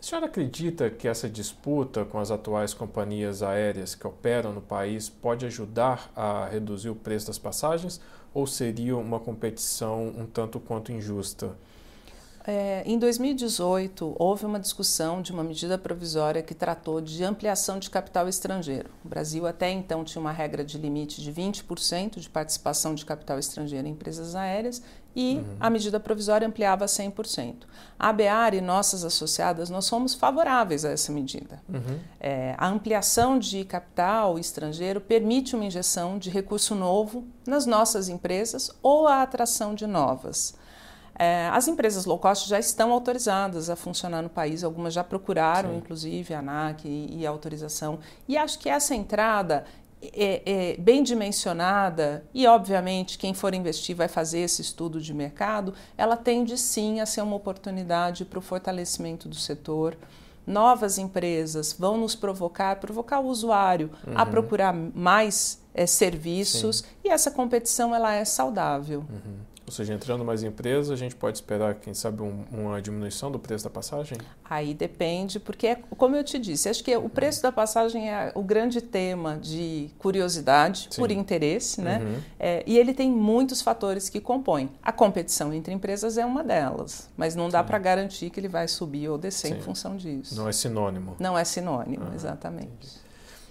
A 0.00 0.02
senhora 0.02 0.26
acredita 0.26 0.88
que 0.88 1.08
essa 1.08 1.28
disputa 1.28 2.04
com 2.04 2.20
as 2.20 2.30
atuais 2.30 2.72
companhias 2.72 3.42
aéreas 3.42 3.96
que 3.96 4.06
operam 4.06 4.52
no 4.52 4.60
país 4.60 5.08
pode 5.08 5.44
ajudar 5.44 6.12
a 6.14 6.46
reduzir 6.46 6.88
o 6.88 6.94
preço 6.94 7.26
das 7.26 7.38
passagens 7.38 8.00
ou 8.32 8.46
seria 8.46 8.96
uma 8.96 9.18
competição 9.18 10.06
um 10.16 10.24
tanto 10.24 10.60
quanto 10.60 10.92
injusta? 10.92 11.56
É, 12.50 12.82
em 12.86 12.98
2018, 12.98 14.16
houve 14.18 14.46
uma 14.46 14.58
discussão 14.58 15.20
de 15.20 15.32
uma 15.32 15.44
medida 15.44 15.76
provisória 15.76 16.42
que 16.42 16.54
tratou 16.54 16.98
de 16.98 17.22
ampliação 17.22 17.78
de 17.78 17.90
capital 17.90 18.26
estrangeiro. 18.26 18.88
O 19.04 19.08
Brasil 19.08 19.46
até 19.46 19.70
então 19.70 20.02
tinha 20.02 20.18
uma 20.18 20.32
regra 20.32 20.64
de 20.64 20.78
limite 20.78 21.20
de 21.20 21.30
20% 21.30 22.18
de 22.18 22.30
participação 22.30 22.94
de 22.94 23.04
capital 23.04 23.38
estrangeiro 23.38 23.86
em 23.86 23.90
empresas 23.90 24.34
aéreas 24.34 24.82
e 25.14 25.36
uhum. 25.36 25.56
a 25.60 25.68
medida 25.68 26.00
provisória 26.00 26.48
ampliava 26.48 26.86
a 26.86 26.88
100%. 26.88 27.64
A 27.98 28.08
ABAR 28.08 28.54
e 28.54 28.62
nossas 28.62 29.04
associadas, 29.04 29.68
nós 29.68 29.84
somos 29.84 30.14
favoráveis 30.14 30.86
a 30.86 30.90
essa 30.90 31.12
medida. 31.12 31.60
Uhum. 31.68 31.98
É, 32.18 32.54
a 32.56 32.66
ampliação 32.66 33.38
de 33.38 33.62
capital 33.66 34.38
estrangeiro 34.38 35.02
permite 35.02 35.54
uma 35.54 35.66
injeção 35.66 36.16
de 36.16 36.30
recurso 36.30 36.74
novo 36.74 37.26
nas 37.46 37.66
nossas 37.66 38.08
empresas 38.08 38.70
ou 38.82 39.06
a 39.06 39.20
atração 39.20 39.74
de 39.74 39.86
novas. 39.86 40.56
É, 41.18 41.48
as 41.52 41.66
empresas 41.66 42.04
low 42.04 42.18
cost 42.18 42.48
já 42.48 42.58
estão 42.58 42.92
autorizadas 42.92 43.68
a 43.68 43.74
funcionar 43.74 44.22
no 44.22 44.28
país, 44.28 44.62
algumas 44.62 44.94
já 44.94 45.02
procuraram, 45.02 45.70
Sim. 45.70 45.76
inclusive, 45.78 46.32
a 46.32 46.38
ANAC 46.38 46.86
e, 46.86 47.20
e, 47.20 47.26
a 47.26 47.30
autorização. 47.30 47.98
E 48.28 48.36
acho 48.36 48.58
que 48.58 48.68
essa 48.68 48.94
entrada 48.94 49.64
é, 50.00 50.42
é, 50.46 50.76
bem 50.76 51.02
dimensionada, 51.02 52.24
e 52.32 52.46
obviamente 52.46 53.18
quem 53.18 53.34
for 53.34 53.52
investir 53.52 53.96
vai 53.96 54.06
fazer 54.06 54.38
esse 54.38 54.62
estudo 54.62 55.00
de 55.00 55.12
mercado, 55.12 55.74
ela 55.96 56.16
tende 56.16 56.56
sim 56.56 57.00
a 57.00 57.06
ser 57.06 57.22
uma 57.22 57.34
oportunidade 57.34 58.24
para 58.24 58.38
o 58.38 58.42
fortalecimento 58.42 59.28
do 59.28 59.34
setor 59.34 59.96
novas 60.48 60.96
empresas 60.96 61.76
vão 61.78 61.98
nos 61.98 62.16
provocar, 62.16 62.76
provocar 62.76 63.20
o 63.20 63.26
usuário 63.26 63.90
uhum. 64.06 64.14
a 64.16 64.24
procurar 64.24 64.72
mais 64.72 65.60
é, 65.74 65.86
serviços 65.86 66.78
Sim. 66.78 66.84
e 67.04 67.10
essa 67.10 67.30
competição 67.30 67.94
ela 67.94 68.14
é 68.14 68.24
saudável. 68.24 69.00
Uhum. 69.00 69.36
Ou 69.68 69.72
seja, 69.72 69.92
entrando 69.92 70.24
mais 70.24 70.42
empresas, 70.42 70.90
a 70.90 70.96
gente 70.96 71.14
pode 71.14 71.36
esperar, 71.36 71.74
quem 71.74 71.92
sabe, 71.92 72.22
um, 72.22 72.42
uma 72.50 72.80
diminuição 72.80 73.30
do 73.30 73.38
preço 73.38 73.64
da 73.64 73.68
passagem? 73.68 74.16
Aí 74.48 74.72
depende, 74.72 75.38
porque, 75.38 75.76
como 75.98 76.16
eu 76.16 76.24
te 76.24 76.38
disse, 76.38 76.70
acho 76.70 76.82
que 76.82 76.96
o 76.96 77.08
preço 77.10 77.42
da 77.42 77.52
passagem 77.52 78.10
é 78.10 78.32
o 78.34 78.42
grande 78.42 78.80
tema 78.80 79.36
de 79.36 79.90
curiosidade, 79.98 80.88
Sim. 80.90 80.98
por 81.02 81.10
interesse, 81.10 81.82
né? 81.82 82.00
Uhum. 82.02 82.20
É, 82.40 82.64
e 82.66 82.78
ele 82.78 82.94
tem 82.94 83.10
muitos 83.10 83.60
fatores 83.60 84.08
que 84.08 84.20
compõem. 84.20 84.70
A 84.82 84.90
competição 84.90 85.52
entre 85.52 85.74
empresas 85.74 86.16
é 86.16 86.24
uma 86.24 86.42
delas, 86.42 87.10
mas 87.14 87.36
não 87.36 87.50
dá 87.50 87.62
para 87.62 87.78
garantir 87.78 88.30
que 88.30 88.40
ele 88.40 88.48
vai 88.48 88.66
subir 88.66 89.10
ou 89.10 89.18
descer 89.18 89.48
Sim. 89.48 89.58
em 89.58 89.60
função 89.60 89.98
disso. 89.98 90.34
Não 90.34 90.48
é 90.48 90.52
sinônimo. 90.52 91.14
Não 91.20 91.36
é 91.36 91.44
sinônimo, 91.44 92.06
uhum. 92.06 92.14
exatamente. 92.14 92.68
Entendi. 92.68 93.08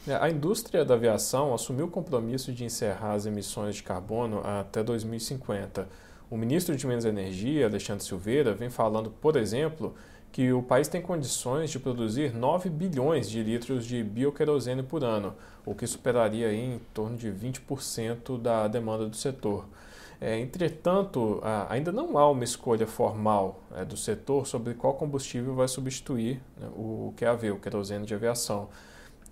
É, 0.07 0.15
a 0.15 0.29
indústria 0.29 0.85
da 0.85 0.93
aviação 0.93 1.53
assumiu 1.53 1.85
o 1.85 1.91
compromisso 1.91 2.53
de 2.53 2.63
encerrar 2.63 3.11
as 3.11 3.25
emissões 3.25 3.75
de 3.75 3.83
carbono 3.83 4.41
até 4.43 4.81
2050. 4.81 5.87
O 6.29 6.35
ministro 6.35 6.75
de 6.75 6.85
Minas 6.85 7.05
e 7.05 7.07
Energia, 7.07 7.67
Alexandre 7.67 8.03
Silveira, 8.03 8.53
vem 8.53 8.69
falando, 8.69 9.09
por 9.09 9.37
exemplo, 9.37 9.95
que 10.29 10.51
o 10.51 10.61
país 10.61 10.89
tem 10.89 11.01
condições 11.01 11.69
de 11.69 11.79
produzir 11.79 12.35
9 12.35 12.69
bilhões 12.69 13.29
de 13.29 13.41
litros 13.41 13.85
de 13.85 14.03
bioquerosene 14.03 14.83
por 14.83 15.05
ano, 15.05 15.33
o 15.65 15.73
que 15.73 15.87
superaria 15.87 16.51
em 16.51 16.81
torno 16.93 17.15
de 17.15 17.31
20% 17.31 18.41
da 18.41 18.67
demanda 18.67 19.07
do 19.07 19.15
setor. 19.15 19.65
É, 20.19 20.37
entretanto, 20.37 21.41
ainda 21.69 21.93
não 21.93 22.17
há 22.17 22.29
uma 22.29 22.43
escolha 22.43 22.85
formal 22.85 23.61
é, 23.73 23.85
do 23.85 23.95
setor 23.95 24.45
sobre 24.45 24.73
qual 24.73 24.95
combustível 24.95 25.55
vai 25.55 25.69
substituir 25.69 26.41
né, 26.59 26.67
o 26.75 27.13
QAV, 27.15 27.51
o 27.51 27.59
querosene 27.59 28.05
de 28.05 28.13
aviação. 28.13 28.67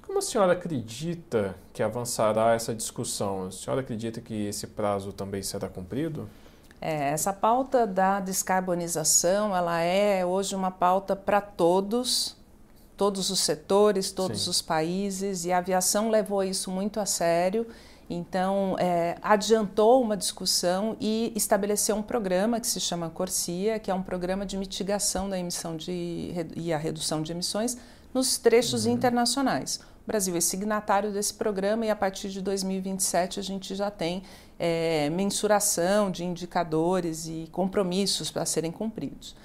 Como 0.05 0.19
a 0.19 0.21
senhora 0.21 0.53
acredita 0.53 1.55
que 1.73 1.83
avançará 1.83 2.53
essa 2.53 2.73
discussão? 2.73 3.47
A 3.47 3.51
senhora 3.51 3.81
acredita 3.81 4.21
que 4.21 4.45
esse 4.45 4.67
prazo 4.67 5.11
também 5.11 5.41
será 5.43 5.67
cumprido? 5.67 6.29
É, 6.87 7.09
essa 7.09 7.33
pauta 7.33 7.87
da 7.87 8.19
descarbonização, 8.19 9.55
ela 9.55 9.81
é 9.81 10.23
hoje 10.23 10.55
uma 10.55 10.69
pauta 10.69 11.15
para 11.15 11.41
todos, 11.41 12.35
todos 12.95 13.31
os 13.31 13.39
setores, 13.39 14.11
todos 14.11 14.43
Sim. 14.43 14.49
os 14.51 14.61
países, 14.61 15.45
e 15.45 15.51
a 15.51 15.57
aviação 15.57 16.11
levou 16.11 16.43
isso 16.43 16.69
muito 16.69 16.99
a 16.99 17.05
sério. 17.07 17.65
Então, 18.07 18.75
é, 18.77 19.17
adiantou 19.19 19.99
uma 19.99 20.15
discussão 20.15 20.95
e 21.01 21.33
estabeleceu 21.35 21.95
um 21.95 22.03
programa 22.03 22.59
que 22.59 22.67
se 22.67 22.79
chama 22.79 23.09
Corsia, 23.09 23.79
que 23.79 23.89
é 23.89 23.93
um 23.95 24.03
programa 24.03 24.45
de 24.45 24.55
mitigação 24.55 25.27
da 25.27 25.39
emissão 25.39 25.75
de, 25.75 26.35
e 26.55 26.71
a 26.71 26.77
redução 26.77 27.23
de 27.23 27.31
emissões 27.31 27.75
nos 28.13 28.37
trechos 28.37 28.85
uhum. 28.85 28.93
internacionais. 28.93 29.79
O 30.03 30.07
Brasil 30.07 30.35
é 30.35 30.39
signatário 30.39 31.11
desse 31.11 31.33
programa 31.33 31.83
e 31.83 31.89
a 31.89 31.95
partir 31.95 32.29
de 32.29 32.43
2027 32.43 33.39
a 33.39 33.43
gente 33.43 33.73
já 33.73 33.89
tem 33.89 34.21
é, 34.57 35.09
mensuração 35.09 36.09
de 36.09 36.23
indicadores 36.23 37.27
e 37.27 37.47
compromissos 37.51 38.31
para 38.31 38.45
serem 38.45 38.71
cumpridos. 38.71 39.35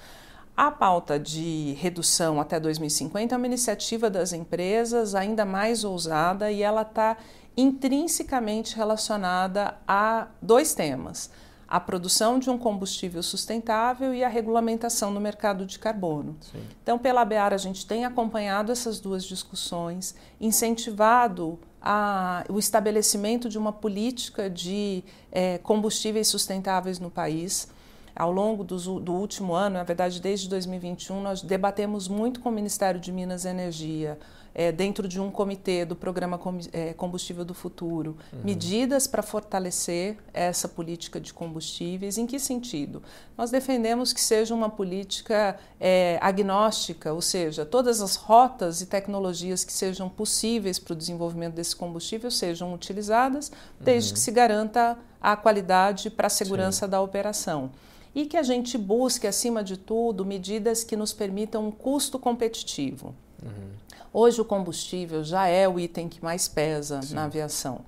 A 0.55 0.69
pauta 0.69 1.19
de 1.19 1.75
redução 1.79 2.39
até 2.39 2.59
2050 2.59 3.33
é 3.33 3.37
uma 3.37 3.47
iniciativa 3.47 4.09
das 4.09 4.33
empresas 4.33 5.15
ainda 5.15 5.45
mais 5.45 5.83
ousada 5.83 6.51
e 6.51 6.61
ela 6.61 6.83
está 6.83 7.17
intrinsecamente 7.55 8.75
relacionada 8.75 9.75
a 9.87 10.27
dois 10.41 10.73
temas 10.73 11.29
a 11.71 11.79
produção 11.79 12.37
de 12.37 12.49
um 12.49 12.57
combustível 12.57 13.23
sustentável 13.23 14.13
e 14.13 14.25
a 14.25 14.27
regulamentação 14.27 15.09
no 15.09 15.21
mercado 15.21 15.65
de 15.65 15.79
carbono. 15.79 16.35
Sim. 16.41 16.61
Então, 16.83 16.99
pela 16.99 17.23
BEAR, 17.23 17.53
a 17.53 17.57
gente 17.57 17.87
tem 17.87 18.03
acompanhado 18.03 18.73
essas 18.73 18.99
duas 18.99 19.23
discussões, 19.23 20.13
incentivado 20.39 21.57
a, 21.81 22.43
o 22.49 22.59
estabelecimento 22.59 23.49
de 23.49 23.57
uma 23.57 23.73
política 23.73 24.49
de 24.49 25.03
é, 25.31 25.57
combustíveis 25.57 26.27
sustentáveis 26.27 26.99
no 26.99 27.09
país. 27.09 27.67
Ao 28.15 28.31
longo 28.31 28.63
do, 28.63 28.99
do, 28.99 29.13
último 29.13 29.53
ano, 29.53 29.77
na 29.77 29.83
verdade, 29.83 30.19
desde 30.19 30.47
2021, 30.49 31.21
nós 31.21 31.41
debatemos 31.41 32.07
muito 32.07 32.41
com 32.41 32.49
o 32.49 32.51
Ministério 32.51 32.99
de 32.99 33.11
Minas 33.11 33.45
e 33.45 33.49
Energia 33.49 34.19
é, 34.53 34.71
dentro 34.71 35.07
de 35.07 35.19
um 35.19 35.31
comitê 35.31 35.85
do 35.85 35.95
programa 35.95 36.39
é, 36.71 36.93
Combustível 36.93 37.45
do 37.45 37.53
Futuro, 37.53 38.17
uhum. 38.33 38.39
medidas 38.43 39.07
para 39.07 39.21
fortalecer 39.21 40.17
essa 40.33 40.67
política 40.67 41.19
de 41.19 41.33
combustíveis. 41.33 42.17
Em 42.17 42.25
que 42.25 42.39
sentido? 42.39 43.01
Nós 43.37 43.51
defendemos 43.51 44.13
que 44.13 44.21
seja 44.21 44.53
uma 44.53 44.69
política 44.69 45.57
é, 45.79 46.17
agnóstica, 46.21 47.13
ou 47.13 47.21
seja, 47.21 47.65
todas 47.65 48.01
as 48.01 48.15
rotas 48.15 48.81
e 48.81 48.85
tecnologias 48.85 49.63
que 49.63 49.73
sejam 49.73 50.09
possíveis 50.09 50.79
para 50.79 50.93
o 50.93 50.95
desenvolvimento 50.95 51.55
desse 51.55 51.75
combustível 51.75 52.29
sejam 52.29 52.73
utilizadas, 52.73 53.51
desde 53.79 54.09
uhum. 54.09 54.13
que 54.13 54.19
se 54.19 54.31
garanta 54.31 54.97
a 55.21 55.35
qualidade 55.35 56.09
para 56.09 56.27
a 56.27 56.29
segurança 56.29 56.85
Sim. 56.85 56.91
da 56.91 57.01
operação 57.01 57.71
e 58.13 58.25
que 58.25 58.37
a 58.37 58.43
gente 58.43 58.77
busque, 58.77 59.25
acima 59.25 59.63
de 59.63 59.77
tudo, 59.77 60.25
medidas 60.25 60.83
que 60.83 60.95
nos 60.95 61.13
permitam 61.13 61.67
um 61.67 61.71
custo 61.71 62.19
competitivo. 62.19 63.15
Uhum. 63.41 63.71
Hoje 64.13 64.41
o 64.41 64.45
combustível 64.45 65.23
já 65.23 65.47
é 65.47 65.67
o 65.67 65.79
item 65.79 66.09
que 66.09 66.23
mais 66.23 66.47
pesa 66.47 67.01
Sim. 67.01 67.15
na 67.15 67.25
aviação. 67.25 67.81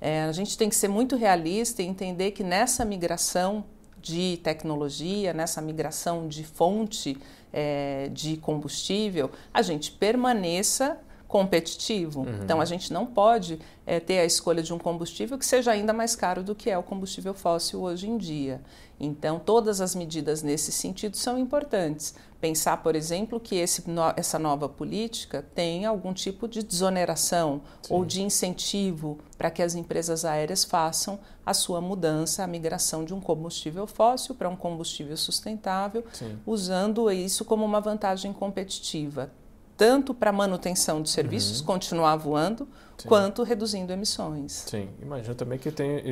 É, 0.00 0.22
a 0.22 0.32
gente 0.32 0.56
tem 0.56 0.68
que 0.68 0.76
ser 0.76 0.88
muito 0.88 1.16
realista 1.16 1.82
e 1.82 1.86
entender 1.86 2.30
que 2.30 2.42
nessa 2.42 2.84
migração 2.84 3.64
de 4.00 4.38
tecnologia, 4.42 5.32
nessa 5.32 5.60
migração 5.60 6.26
de 6.26 6.42
fonte 6.42 7.18
é, 7.52 8.08
de 8.12 8.36
combustível, 8.38 9.30
a 9.52 9.60
gente 9.60 9.90
permaneça 9.92 10.98
competitivo. 11.30 12.22
Uhum. 12.22 12.40
Então 12.42 12.60
a 12.60 12.64
gente 12.64 12.92
não 12.92 13.06
pode 13.06 13.60
é, 13.86 14.00
ter 14.00 14.18
a 14.18 14.24
escolha 14.24 14.64
de 14.64 14.74
um 14.74 14.78
combustível 14.78 15.38
que 15.38 15.46
seja 15.46 15.70
ainda 15.70 15.92
mais 15.92 16.16
caro 16.16 16.42
do 16.42 16.56
que 16.56 16.68
é 16.68 16.76
o 16.76 16.82
combustível 16.82 17.32
fóssil 17.32 17.80
hoje 17.80 18.10
em 18.10 18.18
dia. 18.18 18.60
Então 18.98 19.38
todas 19.38 19.80
as 19.80 19.94
medidas 19.94 20.42
nesse 20.42 20.72
sentido 20.72 21.16
são 21.16 21.38
importantes. 21.38 22.16
Pensar, 22.40 22.78
por 22.78 22.96
exemplo, 22.96 23.38
que 23.38 23.54
esse, 23.54 23.84
essa 24.16 24.40
nova 24.40 24.68
política 24.68 25.44
tem 25.54 25.86
algum 25.86 26.12
tipo 26.12 26.48
de 26.48 26.64
desoneração 26.64 27.60
Sim. 27.82 27.94
ou 27.94 28.04
de 28.04 28.22
incentivo 28.22 29.18
para 29.38 29.52
que 29.52 29.62
as 29.62 29.76
empresas 29.76 30.24
aéreas 30.24 30.64
façam 30.64 31.20
a 31.46 31.54
sua 31.54 31.80
mudança, 31.80 32.42
a 32.42 32.46
migração 32.46 33.04
de 33.04 33.14
um 33.14 33.20
combustível 33.20 33.86
fóssil 33.86 34.34
para 34.34 34.48
um 34.48 34.56
combustível 34.56 35.16
sustentável, 35.16 36.04
Sim. 36.12 36.38
usando 36.44 37.08
isso 37.08 37.44
como 37.44 37.64
uma 37.64 37.80
vantagem 37.80 38.32
competitiva 38.32 39.30
tanto 39.80 40.12
para 40.12 40.30
manutenção 40.30 41.00
de 41.00 41.08
serviços, 41.08 41.60
uhum. 41.60 41.66
continuar 41.66 42.14
voando, 42.16 42.68
Sim. 42.98 43.08
quanto 43.08 43.42
reduzindo 43.42 43.90
emissões. 43.90 44.66
Sim, 44.68 44.90
imagino 45.00 45.34
também 45.34 45.58
que 45.58 45.70
tem, 45.70 46.02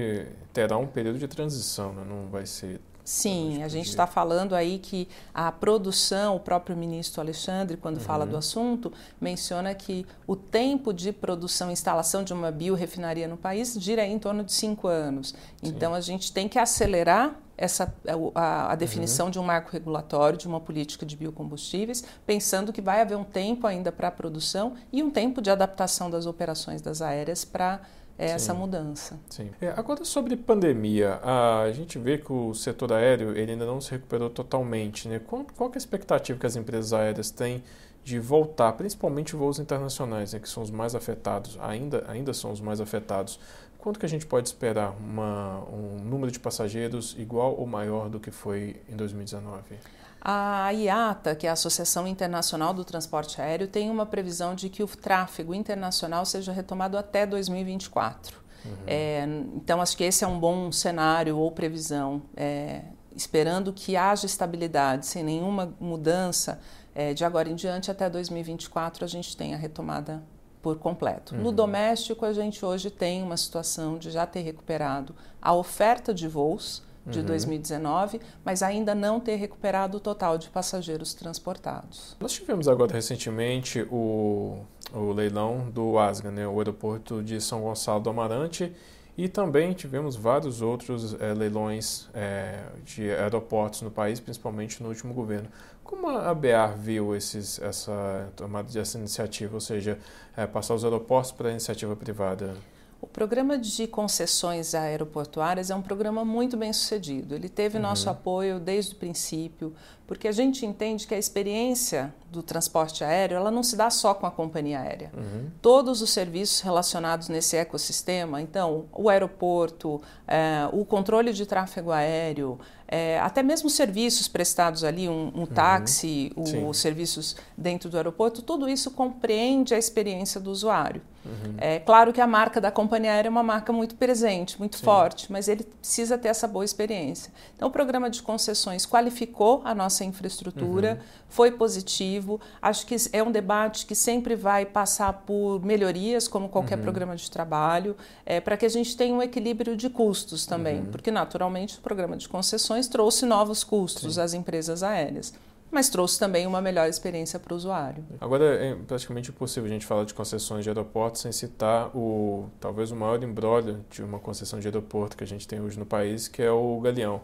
terá 0.55 0.79
um 0.79 0.87
período 0.87 1.19
de 1.19 1.29
transição, 1.29 1.93
né? 1.93 2.03
não 2.09 2.31
vai 2.31 2.47
ser 2.47 2.81
Sim, 3.05 3.63
a 3.63 3.69
gente 3.69 3.89
está 3.89 4.07
falando 4.07 4.55
aí 4.55 4.79
que 4.79 5.07
a 5.35 5.53
produção, 5.53 6.37
o 6.37 6.41
próprio 6.41 6.75
ministro 6.77 7.21
Alexandre, 7.21 7.77
quando 7.77 7.97
uhum. 7.97 8.03
fala 8.03 8.25
do 8.25 8.39
assunto, 8.39 8.91
menciona 9.21 9.75
que 9.75 10.07
o 10.27 10.35
tempo 10.35 10.93
de 10.93 11.13
produção 11.13 11.69
e 11.69 11.73
instalação 11.75 12.25
de 12.25 12.33
uma 12.33 12.51
biorefinaria 12.51 13.29
no 13.29 13.37
país 13.37 13.75
gira 13.79 14.07
em 14.07 14.19
torno 14.19 14.45
de 14.45 14.53
cinco 14.53 14.89
anos. 14.89 15.29
Sim. 15.29 15.69
Então 15.71 15.93
a 15.95 16.01
gente 16.01 16.33
tem 16.33 16.49
que 16.49 16.59
acelerar 16.59 17.35
essa, 17.59 17.93
a, 18.35 18.73
a 18.73 18.75
definição 18.77 19.27
uhum. 19.27 19.33
de 19.33 19.39
um 19.39 19.43
marco 19.43 19.71
regulatório, 19.71 20.39
de 20.39 20.47
uma 20.47 20.61
política 20.61 21.05
de 21.05 21.17
biocombustíveis, 21.17 22.05
pensando 22.25 22.73
que 22.73 22.81
vai 22.81 23.01
haver 23.01 23.17
um 23.17 23.25
tempo 23.25 23.67
ainda 23.67 23.91
para 23.93 24.09
a 24.09 24.11
produção 24.11 24.75
e 24.93 25.03
um 25.03 25.11
tempo 25.11 25.43
de 25.43 25.51
adaptação 25.51 26.09
das 26.09 26.25
operações 26.25 26.81
das 26.81 27.03
aéreas 27.03 27.45
para 27.45 27.81
é 28.19 28.31
essa 28.31 28.53
mudança. 28.53 29.17
Sim. 29.31 29.51
É, 29.61 29.69
agora 29.77 30.05
sobre 30.05 30.37
pandemia, 30.37 31.21
a 31.23 31.71
gente 31.71 32.01
vê 32.01 32.19
que 32.19 32.33
o 32.33 32.53
setor 32.53 32.93
aéreo 32.93 33.31
ele 33.37 33.53
ainda 33.53 33.65
não 33.65 33.81
se 33.81 33.93
recuperou 33.93 34.29
totalmente. 34.29 35.07
Né? 35.07 35.21
Qual, 35.21 35.47
qual 35.57 35.71
é 35.71 35.75
a 35.77 35.79
expectativa 35.79 36.37
que 36.37 36.45
as 36.45 36.57
empresas 36.57 36.93
aéreas 36.93 37.31
têm 37.31 37.63
de 38.09 38.19
voltar, 38.19 38.73
principalmente 38.73 39.37
voos 39.37 39.59
internacionais, 39.59 40.33
né, 40.33 40.39
que 40.41 40.49
são 40.49 40.63
os 40.63 40.71
mais 40.71 40.95
afetados, 40.95 41.59
ainda, 41.61 42.05
ainda 42.09 42.33
são 42.33 42.51
os 42.51 42.61
mais 42.61 42.81
afetados. 42.81 43.39
Quanto 43.79 43.99
que 43.99 44.05
a 44.05 44.09
gente 44.09 44.27
pode 44.27 44.49
esperar 44.49 44.95
uma, 44.99 45.61
um 45.73 46.03
número 46.05 46.33
de 46.33 46.41
passageiros 46.41 47.15
igual 47.17 47.55
ou 47.57 47.67
maior 47.67 48.09
do 48.09 48.19
que 48.19 48.31
foi 48.31 48.83
em 48.89 48.97
2019? 48.97 49.77
A 50.21 50.71
IATA, 50.73 51.37
que 51.37 51.47
é 51.47 51.51
a 51.51 51.53
Associação 51.53 52.07
Internacional 52.07 52.75
do 52.75 52.85
Transporte 52.85 53.41
Aéreo, 53.41 53.69
tem 53.69 53.89
uma 53.89 54.05
previsão 54.05 54.55
de 54.55 54.69
que 54.69 54.83
o 54.83 54.87
tráfego 54.89 55.55
internacional 55.55 56.27
seja 56.27 56.51
retomado 56.51 56.99
até 56.99 57.25
2024. 57.25 58.37
Uhum. 58.65 58.73
É, 58.85 59.25
então, 59.55 59.81
acho 59.81 59.97
que 59.97 60.03
esse 60.03 60.25
é 60.25 60.27
um 60.27 60.41
bom 60.41 60.73
cenário 60.73 61.39
ou 61.39 61.51
previsão, 61.53 62.21
é, 62.37 62.83
esperando 63.15 63.73
que 63.73 63.97
haja 63.97 64.27
estabilidade, 64.27 65.07
sem 65.07 65.23
nenhuma 65.23 65.73
mudança, 65.79 66.61
é, 66.95 67.15
de 67.15 67.25
agora 67.25 67.49
em 67.49 67.55
diante 67.55 67.93
até 67.93 68.11
2024 68.11 69.05
a 69.05 69.09
gente 69.09 69.37
tem 69.37 69.55
a 69.55 69.57
retomada 69.57 70.21
por 70.69 70.79
completo. 70.79 71.35
Uhum. 71.35 71.45
No 71.45 71.53
doméstico, 71.53 72.27
a 72.27 72.33
gente 72.33 72.63
hoje 72.63 72.91
tem 72.91 73.23
uma 73.23 73.39
situação 73.39 73.97
de 73.97 74.11
já 74.11 74.27
ter 74.27 74.41
recuperado 74.41 75.15
a 75.41 75.55
oferta 75.55 76.13
de 76.13 76.29
voos 76.29 76.83
de 77.07 77.21
uhum. 77.21 77.25
2019, 77.25 78.21
mas 78.45 78.63
ainda 78.63 78.95
não 78.95 79.19
ter 79.19 79.37
recuperado 79.37 79.97
o 79.97 80.01
total 80.01 80.37
de 80.37 80.51
passageiros 80.51 81.15
transportados. 81.15 82.15
Nós 82.21 82.33
tivemos 82.33 82.69
agora 82.69 82.93
recentemente 82.93 83.81
o, 83.91 84.59
o 84.93 85.13
leilão 85.13 85.71
do 85.71 85.99
ASGA, 85.99 86.31
né, 86.31 86.47
o 86.47 86.59
aeroporto 86.59 87.23
de 87.23 87.41
São 87.41 87.63
Gonçalo 87.63 88.03
do 88.03 88.11
Amarante, 88.11 88.71
e 89.19 89.29
também 89.29 89.73
tivemos 89.73 90.15
vários 90.15 90.63
outros 90.63 91.21
é, 91.21 91.35
leilões 91.35 92.09
é, 92.15 92.63
de 92.85 93.11
aeroportos 93.11 93.83
no 93.83 93.91
país, 93.91 94.21
principalmente 94.21 94.81
no 94.81 94.89
último 94.89 95.13
governo. 95.13 95.49
Como 95.83 96.09
a 96.09 96.33
BR 96.33 96.77
viu 96.79 97.17
esses, 97.17 97.59
essa 97.61 98.31
tomada 98.37 98.73
dessa 98.73 98.97
iniciativa, 98.97 99.55
ou 99.57 99.61
seja, 99.61 99.99
é, 100.37 100.47
passar 100.47 100.75
os 100.75 100.85
aeroportos 100.85 101.33
para 101.33 101.49
a 101.49 101.51
iniciativa 101.51 101.97
privada? 101.97 102.55
O 103.01 103.07
programa 103.07 103.57
de 103.57 103.87
concessões 103.87 104.75
aeroportuárias 104.75 105.71
é 105.71 105.75
um 105.75 105.83
programa 105.83 106.25
muito 106.25 106.57
bem 106.57 106.73
sucedido. 106.73 107.35
Ele 107.35 107.49
teve 107.49 107.77
uhum. 107.77 107.83
nosso 107.83 108.11
apoio 108.11 108.59
desde 108.59 108.95
o 108.95 108.97
princípio, 108.97 109.73
porque 110.05 110.27
a 110.27 110.33
gente 110.33 110.67
entende 110.67 111.07
que 111.07 111.15
a 111.15 111.19
experiência 111.19 112.13
do 112.29 112.43
transporte 112.43 113.05
aéreo 113.05 113.37
ela 113.37 113.53
não 113.53 113.63
se 113.63 113.77
dá 113.77 113.89
só 113.89 114.15
com 114.15 114.27
a 114.27 114.31
companhia 114.33 114.81
aérea. 114.81 115.13
Uhum. 115.17 115.49
Todos 115.63 116.03
os 116.03 116.11
serviços 116.11 116.61
relacionados 116.61 117.29
nesse 117.29 117.57
ecossistema, 117.57 118.43
então 118.43 118.87
o 118.93 119.09
aeroporto, 119.09 120.03
é, 120.27 120.69
o 120.73 120.85
controle 120.85 121.33
de 121.33 121.47
tráfego 121.47 121.93
aéreo, 121.93 122.59
é, 122.89 123.21
até 123.21 123.43
mesmo 123.43 123.69
serviços 123.69 124.27
prestados 124.27 124.83
ali, 124.83 125.09
um, 125.09 125.31
um 125.35 125.41
uhum. 125.41 125.47
táxi, 125.47 126.33
os 126.35 126.79
serviços 126.79 127.37
dentro 127.57 127.91
do 127.91 127.97
aeroporto, 127.97 128.41
tudo 128.41 128.69
isso 128.69 128.91
compreende 128.91 129.75
a 129.75 129.79
experiência 129.79 130.41
do 130.41 130.51
usuário. 130.51 131.03
Uhum. 131.25 131.55
É 131.59 131.79
claro 131.79 132.13
que 132.13 132.21
a 132.21 132.27
marca 132.27 132.61
da 132.61 132.71
companhia 132.71 133.13
aérea 133.13 133.29
é 133.29 133.31
uma 133.31 133.43
marca 133.43 133.73
muito 133.73 133.95
presente, 133.97 134.59
muito 134.59 134.79
Sim. 134.79 134.85
forte, 134.85 135.31
mas 135.31 135.49
ele 135.49 135.65
precisa 135.65 136.17
ter 136.17 136.29
essa 136.29 136.47
boa 136.49 136.65
experiência. 136.65 137.33
Então, 137.55 137.69
o 137.69 137.71
programa 137.71 138.09
de 138.09 138.23
concessões 138.23 138.87
qualificou 138.87 139.61
a 139.65 139.75
nossa 139.75 140.05
infraestrutura, 140.05 140.95
uhum. 140.95 141.25
foi 141.29 141.51
positivo. 141.51 142.41
Acho 142.63 142.87
que 142.87 142.97
é 143.13 143.23
um 143.23 143.31
debate 143.31 143.85
que 143.85 143.95
sempre 143.95 144.35
vai 144.37 144.65
passar 144.65 145.13
por 145.13 145.65
melhorias, 145.65 146.29
como 146.29 146.49
qualquer 146.49 146.77
uhum. 146.79 146.85
programa 146.85 147.17
de 147.17 147.31
trabalho, 147.31 147.97
é, 148.25 148.41
para 148.41 148.57
que 148.57 148.65
a 148.65 148.71
gente 148.71 148.97
tenha 148.97 149.15
um 149.15 149.23
equilíbrio 149.23 149.77
de 149.77 149.91
custos 149.91 150.47
também, 150.47 150.81
uhum. 150.81 150.87
porque 150.87 151.11
naturalmente 151.11 151.79
o 151.79 151.81
programa 151.81 152.17
de 152.17 152.29
concessões 152.29 152.78
trouxe 152.87 153.27
novos 153.27 153.65
custos 153.65 154.15
Sim. 154.15 154.21
às 154.21 154.35
empresas 154.35 154.83
aéreas 154.83 155.33
mas 155.71 155.89
trouxe 155.89 156.19
também 156.19 156.47
uma 156.47 156.61
melhor 156.61 156.89
experiência 156.89 157.39
para 157.39 157.53
o 157.53 157.57
usuário. 157.57 158.05
Agora 158.21 158.45
é 158.45 158.75
praticamente 158.75 159.31
impossível 159.31 159.69
a 159.69 159.73
gente 159.73 159.85
falar 159.85 160.05
de 160.05 160.15
concessões 160.15 160.65
de 160.65 160.71
aeroportos 160.71 161.21
sem 161.21 161.33
citar 161.33 161.95
o 161.95 162.49
talvez 162.59 162.91
o 162.91 162.97
maior 162.97 163.23
embrólio 163.23 163.85
de 163.91 164.03
uma 164.03 164.19
concessão 164.19 164.59
de 164.59 164.67
aeroporto 164.67 165.17
que 165.17 165.25
a 165.25 165.27
gente 165.27 165.47
tem 165.47 165.61
hoje 165.61 165.79
no 165.79 165.87
país, 165.87 166.27
que 166.27 166.43
é 166.43 166.51
o 166.51 166.81
Galeão. 166.81 167.21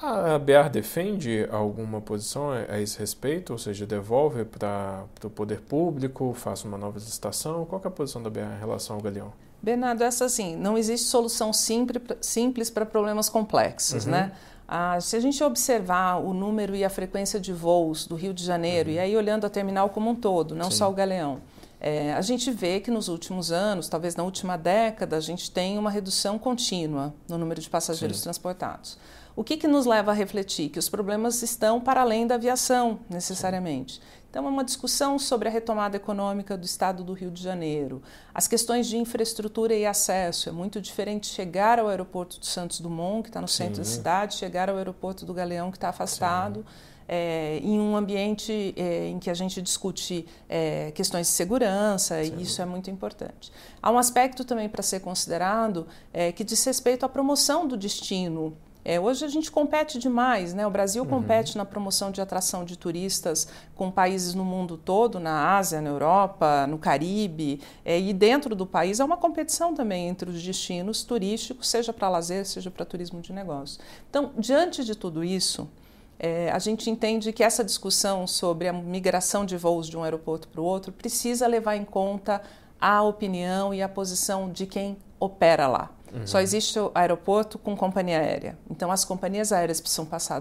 A 0.00 0.38
BR 0.38 0.68
defende 0.70 1.48
alguma 1.50 2.02
posição 2.02 2.50
a 2.50 2.78
esse 2.78 2.98
respeito, 2.98 3.54
ou 3.54 3.58
seja, 3.58 3.86
devolve 3.86 4.44
para 4.44 5.06
o 5.24 5.30
poder 5.30 5.62
público, 5.62 6.34
faça 6.34 6.68
uma 6.68 6.76
nova 6.76 6.98
licitação? 6.98 7.64
Qual 7.64 7.80
é 7.82 7.88
a 7.88 7.90
posição 7.90 8.22
da 8.22 8.28
BR 8.28 8.40
em 8.40 8.60
relação 8.60 8.96
ao 8.96 9.02
Galeão? 9.02 9.32
Bernardo, 9.62 10.04
essa 10.04 10.26
assim, 10.26 10.54
não 10.54 10.76
existe 10.76 11.08
solução 11.08 11.50
simples 11.50 12.68
para 12.68 12.84
problemas 12.84 13.30
complexos, 13.30 14.04
uhum. 14.04 14.12
né? 14.12 14.32
Ah, 14.68 15.00
se 15.00 15.16
a 15.16 15.20
gente 15.20 15.42
observar 15.44 16.16
o 16.16 16.34
número 16.34 16.74
e 16.74 16.84
a 16.84 16.90
frequência 16.90 17.38
de 17.38 17.52
voos 17.52 18.06
do 18.06 18.16
Rio 18.16 18.34
de 18.34 18.44
Janeiro, 18.44 18.88
uhum. 18.88 18.94
e 18.96 18.98
aí 18.98 19.16
olhando 19.16 19.46
a 19.46 19.50
terminal 19.50 19.90
como 19.90 20.10
um 20.10 20.14
todo, 20.14 20.54
não 20.54 20.70
Sim. 20.70 20.78
só 20.78 20.90
o 20.90 20.92
Galeão, 20.92 21.40
é, 21.86 22.14
a 22.14 22.20
gente 22.20 22.50
vê 22.50 22.80
que 22.80 22.90
nos 22.90 23.06
últimos 23.06 23.52
anos, 23.52 23.88
talvez 23.88 24.16
na 24.16 24.24
última 24.24 24.56
década, 24.56 25.16
a 25.16 25.20
gente 25.20 25.48
tem 25.52 25.78
uma 25.78 25.88
redução 25.88 26.36
contínua 26.36 27.14
no 27.28 27.38
número 27.38 27.60
de 27.60 27.70
passageiros 27.70 28.16
Sim. 28.16 28.24
transportados. 28.24 28.98
O 29.36 29.44
que, 29.44 29.56
que 29.56 29.68
nos 29.68 29.86
leva 29.86 30.10
a 30.10 30.14
refletir? 30.14 30.68
Que 30.68 30.80
os 30.80 30.88
problemas 30.88 31.40
estão 31.42 31.80
para 31.80 32.00
além 32.00 32.26
da 32.26 32.34
aviação, 32.34 32.98
necessariamente. 33.08 34.00
Então, 34.28 34.44
é 34.44 34.48
uma 34.48 34.64
discussão 34.64 35.16
sobre 35.16 35.48
a 35.48 35.50
retomada 35.50 35.96
econômica 35.96 36.56
do 36.56 36.64
estado 36.64 37.04
do 37.04 37.12
Rio 37.12 37.30
de 37.30 37.40
Janeiro, 37.40 38.02
as 38.34 38.48
questões 38.48 38.88
de 38.88 38.96
infraestrutura 38.96 39.72
e 39.72 39.86
acesso. 39.86 40.48
É 40.48 40.52
muito 40.52 40.80
diferente 40.80 41.28
chegar 41.28 41.78
ao 41.78 41.86
aeroporto 41.86 42.40
de 42.40 42.48
Santos 42.48 42.80
Dumont, 42.80 43.22
que 43.22 43.28
está 43.28 43.40
no 43.40 43.46
Sim. 43.46 43.58
centro 43.58 43.78
da 43.78 43.84
cidade, 43.84 44.34
chegar 44.34 44.68
ao 44.68 44.76
aeroporto 44.76 45.24
do 45.24 45.32
Galeão, 45.32 45.70
que 45.70 45.76
está 45.76 45.90
afastado. 45.90 46.66
É, 47.08 47.60
em 47.62 47.78
um 47.78 47.96
ambiente 47.96 48.74
é, 48.76 49.08
em 49.08 49.18
que 49.18 49.30
a 49.30 49.34
gente 49.34 49.62
discute 49.62 50.26
é, 50.48 50.90
questões 50.92 51.28
de 51.28 51.32
segurança, 51.32 52.24
Sim. 52.24 52.34
e 52.38 52.42
isso 52.42 52.60
é 52.60 52.66
muito 52.66 52.90
importante. 52.90 53.52
Há 53.80 53.90
um 53.90 53.98
aspecto 53.98 54.44
também 54.44 54.68
para 54.68 54.82
ser 54.82 55.00
considerado 55.00 55.86
é, 56.12 56.32
que 56.32 56.42
diz 56.42 56.64
respeito 56.64 57.06
à 57.06 57.08
promoção 57.08 57.66
do 57.66 57.76
destino 57.76 58.56
é, 58.88 59.00
hoje 59.00 59.24
a 59.24 59.28
gente 59.28 59.50
compete 59.50 59.98
demais, 59.98 60.54
né? 60.54 60.64
O 60.64 60.70
Brasil 60.70 61.02
uhum. 61.02 61.08
compete 61.08 61.56
na 61.58 61.64
promoção 61.64 62.12
de 62.12 62.20
atração 62.20 62.64
de 62.64 62.78
turistas 62.78 63.48
com 63.74 63.90
países 63.90 64.32
no 64.32 64.44
mundo 64.44 64.76
todo, 64.76 65.18
na 65.18 65.56
Ásia, 65.56 65.80
na 65.80 65.90
Europa, 65.90 66.68
no 66.68 66.78
Caribe, 66.78 67.60
é, 67.84 67.98
e 67.98 68.12
dentro 68.12 68.54
do 68.54 68.64
país 68.64 69.00
há 69.00 69.04
uma 69.04 69.16
competição 69.16 69.74
também 69.74 70.06
entre 70.06 70.30
os 70.30 70.40
destinos 70.40 71.02
turísticos, 71.02 71.66
seja 71.66 71.92
para 71.92 72.08
lazer, 72.08 72.46
seja 72.46 72.70
para 72.70 72.84
turismo 72.84 73.20
de 73.20 73.32
negócio. 73.32 73.80
Então, 74.08 74.30
diante 74.38 74.84
de 74.84 74.94
tudo 74.94 75.24
isso, 75.24 75.68
é, 76.18 76.50
a 76.50 76.58
gente 76.58 76.88
entende 76.88 77.32
que 77.32 77.42
essa 77.42 77.64
discussão 77.64 78.26
sobre 78.26 78.68
a 78.68 78.72
migração 78.72 79.44
de 79.44 79.56
voos 79.56 79.88
de 79.88 79.96
um 79.96 80.02
aeroporto 80.02 80.48
para 80.48 80.60
o 80.60 80.64
outro 80.64 80.92
precisa 80.92 81.46
levar 81.46 81.76
em 81.76 81.84
conta 81.84 82.40
a 82.80 83.02
opinião 83.02 83.72
e 83.72 83.82
a 83.82 83.88
posição 83.88 84.50
de 84.50 84.66
quem 84.66 84.96
opera 85.18 85.66
lá. 85.66 85.90
Uhum. 86.12 86.26
Só 86.26 86.40
existe 86.40 86.78
o 86.78 86.90
aeroporto 86.94 87.58
com 87.58 87.76
companhia 87.76 88.18
aérea. 88.18 88.56
Então, 88.70 88.90
as 88.90 89.04
companhias 89.04 89.52
aéreas 89.52 89.80
precisam 89.80 90.06
passar, 90.06 90.40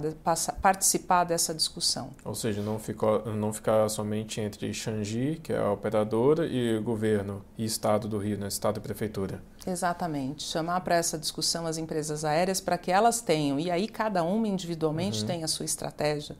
participar 0.62 1.24
dessa 1.24 1.54
discussão. 1.54 2.12
Ou 2.24 2.36
seja, 2.36 2.62
não, 2.62 2.78
ficou, 2.80 3.26
não 3.34 3.52
ficar 3.52 3.90
somente 3.90 4.40
entre 4.40 4.72
Xangi, 4.74 5.40
que 5.42 5.52
é 5.52 5.58
a 5.58 5.72
operadora, 5.72 6.46
e 6.46 6.78
o 6.78 6.84
governo 6.84 7.44
e 7.58 7.66
Estado 7.66 8.08
do 8.08 8.18
Rio, 8.18 8.38
né? 8.38 8.48
Estado 8.48 8.78
e 8.78 8.82
Prefeitura. 8.82 9.42
Exatamente. 9.66 10.44
Chamar 10.44 10.82
para 10.82 10.96
essa 10.96 11.18
discussão 11.18 11.66
as 11.66 11.78
empresas 11.78 12.24
aéreas 12.24 12.62
para 12.62 12.78
que 12.78 12.92
elas 12.92 13.22
tenham, 13.22 13.60
e 13.60 13.72
aí 13.72 13.88
cada 13.88 14.24
uma 14.24 14.48
individualmente 14.48 15.22
uhum. 15.22 15.28
tem 15.28 15.44
a 15.44 15.48
sua 15.48 15.66
estratégia 15.66 16.36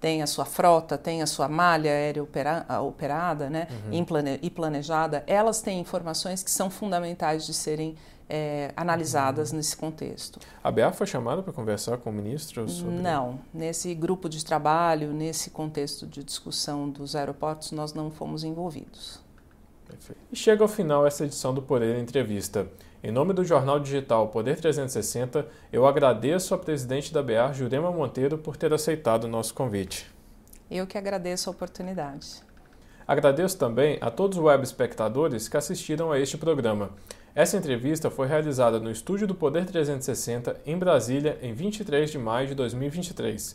tem 0.00 0.22
a 0.22 0.26
sua 0.26 0.44
frota, 0.44 0.98
tem 0.98 1.22
a 1.22 1.26
sua 1.26 1.48
malha 1.48 1.90
aérea 1.90 2.22
opera, 2.22 2.66
operada 2.82 3.48
né, 3.48 3.66
uhum. 3.90 4.04
e 4.42 4.50
planejada, 4.50 5.24
elas 5.26 5.60
têm 5.60 5.80
informações 5.80 6.42
que 6.42 6.50
são 6.50 6.70
fundamentais 6.70 7.46
de 7.46 7.54
serem 7.54 7.96
é, 8.28 8.72
analisadas 8.76 9.50
uhum. 9.50 9.56
nesse 9.56 9.76
contexto. 9.76 10.40
A 10.62 10.70
BA 10.70 10.92
foi 10.92 11.06
chamada 11.06 11.42
para 11.42 11.52
conversar 11.52 11.98
com 11.98 12.10
o 12.10 12.12
ministro 12.12 12.68
sobre... 12.68 12.96
Não, 12.96 13.38
nesse 13.54 13.94
grupo 13.94 14.28
de 14.28 14.44
trabalho, 14.44 15.12
nesse 15.12 15.50
contexto 15.50 16.06
de 16.06 16.22
discussão 16.22 16.88
dos 16.88 17.16
aeroportos, 17.16 17.72
nós 17.72 17.92
não 17.92 18.10
fomos 18.10 18.44
envolvidos. 18.44 19.24
Perfeito. 19.86 20.20
E 20.32 20.36
chega 20.36 20.62
ao 20.62 20.68
final 20.68 21.06
essa 21.06 21.24
edição 21.24 21.54
do 21.54 21.62
Poder 21.62 21.98
Entrevista. 21.98 22.66
Em 23.02 23.12
nome 23.12 23.32
do 23.32 23.44
jornal 23.44 23.78
digital 23.78 24.28
Poder 24.28 24.56
360, 24.56 25.46
eu 25.72 25.86
agradeço 25.86 26.54
à 26.54 26.58
presidente 26.58 27.12
da 27.12 27.22
BA, 27.22 27.52
Jurema 27.52 27.90
Monteiro, 27.92 28.36
por 28.36 28.56
ter 28.56 28.72
aceitado 28.72 29.24
o 29.24 29.28
nosso 29.28 29.54
convite. 29.54 30.10
Eu 30.70 30.86
que 30.86 30.98
agradeço 30.98 31.48
a 31.48 31.52
oportunidade. 31.52 32.44
Agradeço 33.06 33.56
também 33.56 33.98
a 34.00 34.10
todos 34.10 34.36
os 34.36 34.44
web 34.44 34.64
espectadores 34.64 35.48
que 35.48 35.56
assistiram 35.56 36.10
a 36.10 36.18
este 36.18 36.36
programa. 36.36 36.90
Essa 37.36 37.56
entrevista 37.56 38.10
foi 38.10 38.26
realizada 38.26 38.80
no 38.80 38.90
estúdio 38.90 39.28
do 39.28 39.34
Poder 39.34 39.64
360 39.66 40.56
em 40.66 40.76
Brasília 40.76 41.38
em 41.40 41.52
23 41.52 42.10
de 42.10 42.18
maio 42.18 42.48
de 42.48 42.54
2023. 42.54 43.54